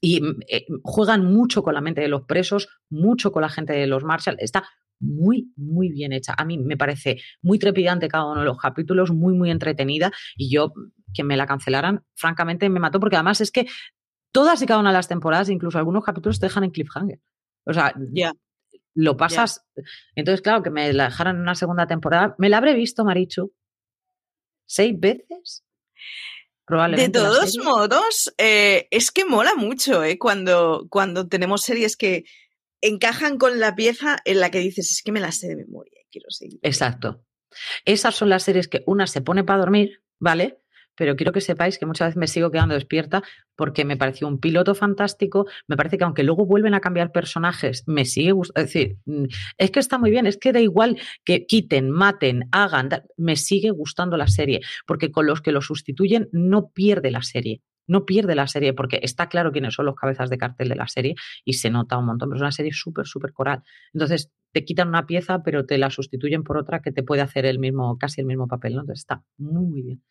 [0.00, 3.74] Y mm, eh, juegan mucho con la mente de los presos, mucho con la gente
[3.74, 4.36] de los Marshall.
[4.38, 4.64] Está
[4.98, 6.34] muy, muy bien hecha.
[6.36, 10.10] A mí me parece muy trepidante cada uno de los capítulos, muy, muy entretenida.
[10.36, 10.72] Y yo,
[11.12, 13.66] que me la cancelaran, francamente me mató, porque además es que
[14.32, 17.20] todas y cada una de las temporadas, incluso algunos capítulos, te dejan en cliffhanger.
[17.64, 18.32] O sea, ya
[18.94, 19.64] lo pasas.
[20.14, 22.34] Entonces, claro, que me la dejaran en una segunda temporada.
[22.38, 23.52] Me la habré visto, Marichu,
[24.66, 25.64] seis veces.
[26.64, 32.24] Probablemente de todos modos, eh, es que mola mucho eh, cuando, cuando tenemos series que
[32.80, 36.00] encajan con la pieza en la que dices, es que me la sé de memoria,
[36.12, 36.60] quiero seguir.
[36.62, 37.24] Exacto.
[37.84, 40.62] Esas son las series que una se pone para dormir, ¿vale?
[41.00, 43.22] Pero quiero que sepáis que muchas veces me sigo quedando despierta
[43.56, 47.84] porque me pareció un piloto fantástico, me parece que aunque luego vuelven a cambiar personajes,
[47.86, 49.24] me sigue gustando, es decir, mm,
[49.56, 53.70] es que está muy bien, es que da igual que quiten, maten, hagan, me sigue
[53.70, 58.36] gustando la serie, porque con los que lo sustituyen no pierde la serie no pierde
[58.36, 61.54] la serie porque está claro quiénes son los cabezas de cartel de la serie y
[61.54, 63.64] se nota un montón, pero es una serie súper, súper coral.
[63.92, 67.46] Entonces, te quitan una pieza, pero te la sustituyen por otra que te puede hacer
[67.46, 68.80] el mismo, casi el mismo papel, ¿no?
[68.82, 70.02] Entonces, está muy, muy bien.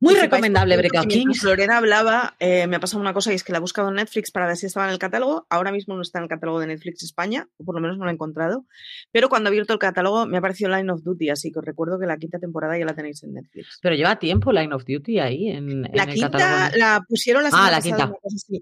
[0.00, 1.42] Muy recomendable Breakout Kings.
[1.42, 3.96] Lorena hablaba, eh, me ha pasado una cosa y es que la he buscado en
[3.96, 5.46] Netflix para ver si estaba en el catálogo.
[5.50, 8.04] Ahora mismo no está en el catálogo de Netflix España, o por lo menos no
[8.04, 8.64] lo he encontrado.
[9.10, 11.64] Pero cuando he abierto el catálogo me ha aparecido Line of Duty, así que os
[11.64, 13.78] recuerdo que la quinta temporada ya la tenéis en Netflix.
[13.82, 17.80] Pero lleva tiempo Line of Duty ahí en, la quinta la pusieron la Ah, la
[17.80, 18.12] quinta.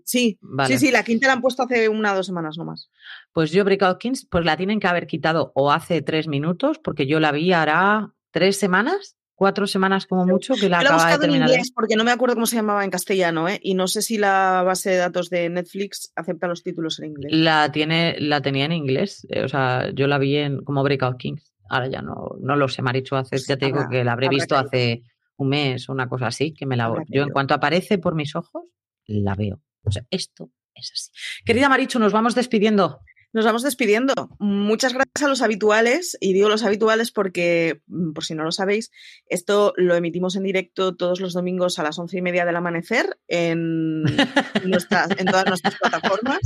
[0.05, 2.91] Sí, sí, sí, la quinta la han puesto hace una o dos semanas nomás.
[3.33, 7.07] Pues yo Breakout Kings, pues la tienen que haber quitado o hace tres minutos, porque
[7.07, 11.49] yo la vi hará tres semanas cuatro semanas como mucho que la acaba de terminar.
[11.49, 13.61] En inglés porque no me acuerdo cómo se llamaba en castellano, ¿eh?
[13.63, 17.33] Y no sé si la base de datos de Netflix acepta los títulos en inglés.
[17.33, 21.19] La tiene, la tenía en inglés, eh, o sea, yo la vi en como Breakout
[21.19, 21.55] Kings.
[21.69, 24.57] Ahora ya no, no lo sé, Marichu, hace, ya te digo que la habré visto
[24.57, 25.03] hace
[25.37, 28.65] un mes, una cosa así, que me la Yo en cuanto aparece por mis ojos,
[29.07, 29.61] la veo.
[29.83, 31.11] O sea, esto es así.
[31.45, 33.01] Querida Marichu, nos vamos despidiendo.
[33.33, 34.15] Nos vamos despidiendo.
[34.39, 38.53] Muchas gracias a los habituales, y digo los habituales porque, mm, por si no lo
[38.53, 38.91] sabéis,
[39.29, 43.19] esto lo emitimos en directo todos los domingos a las once y media del amanecer
[43.29, 44.05] en,
[44.65, 46.41] en todas nuestras plataformas.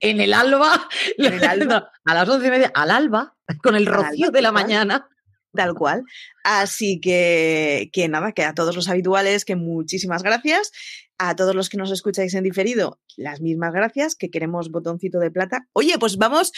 [0.00, 0.88] En el alba,
[2.04, 5.08] a las once y media, al alba, con el rocío de la mañana.
[5.54, 6.02] Tal cual.
[6.42, 10.72] Así que, que nada, que a todos los habituales, que muchísimas gracias.
[11.26, 15.30] A todos los que nos escucháis en diferido, las mismas gracias, que queremos botoncito de
[15.30, 15.66] plata.
[15.72, 16.52] Oye, pues vamos,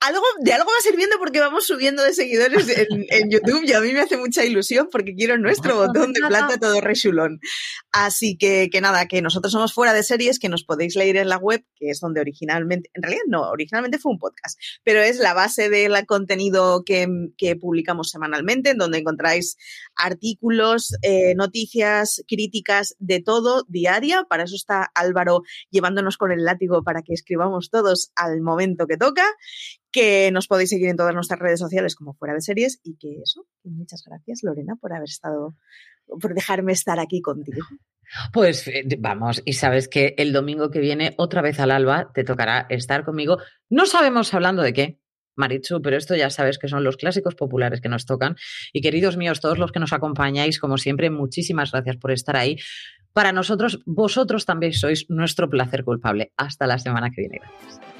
[0.00, 2.66] algo, de algo va sirviendo porque vamos subiendo de seguidores
[3.10, 6.58] en, YouTube y a mí me hace mucha ilusión porque quiero nuestro botón de plata
[6.58, 7.40] todo rechulón.
[7.90, 11.28] Así que, que nada, que nosotros somos fuera de series, que nos podéis leer en
[11.28, 15.18] la web, que es donde originalmente, en realidad no, originalmente fue un podcast, pero es
[15.18, 19.56] la base del contenido que, que publicamos semanalmente, en donde encontráis
[19.96, 23.64] artículos, eh, noticias, críticas de todo
[24.28, 28.96] Para eso está Álvaro llevándonos con el látigo para que escribamos todos al momento que
[28.96, 29.24] toca
[29.90, 33.20] que nos podéis seguir en todas nuestras redes sociales como fuera de series y que
[33.22, 35.54] eso, muchas gracias Lorena por haber estado,
[36.06, 37.66] por dejarme estar aquí contigo.
[38.32, 42.24] Pues eh, vamos, y sabes que el domingo que viene, otra vez al alba, te
[42.24, 43.38] tocará estar conmigo.
[43.70, 45.00] No sabemos hablando de qué,
[45.36, 48.36] Marichu, pero esto ya sabes que son los clásicos populares que nos tocan.
[48.72, 52.56] Y queridos míos, todos los que nos acompañáis, como siempre, muchísimas gracias por estar ahí.
[53.12, 56.32] Para nosotros, vosotros también sois nuestro placer culpable.
[56.36, 57.40] Hasta la semana que viene.
[57.40, 57.91] Gracias.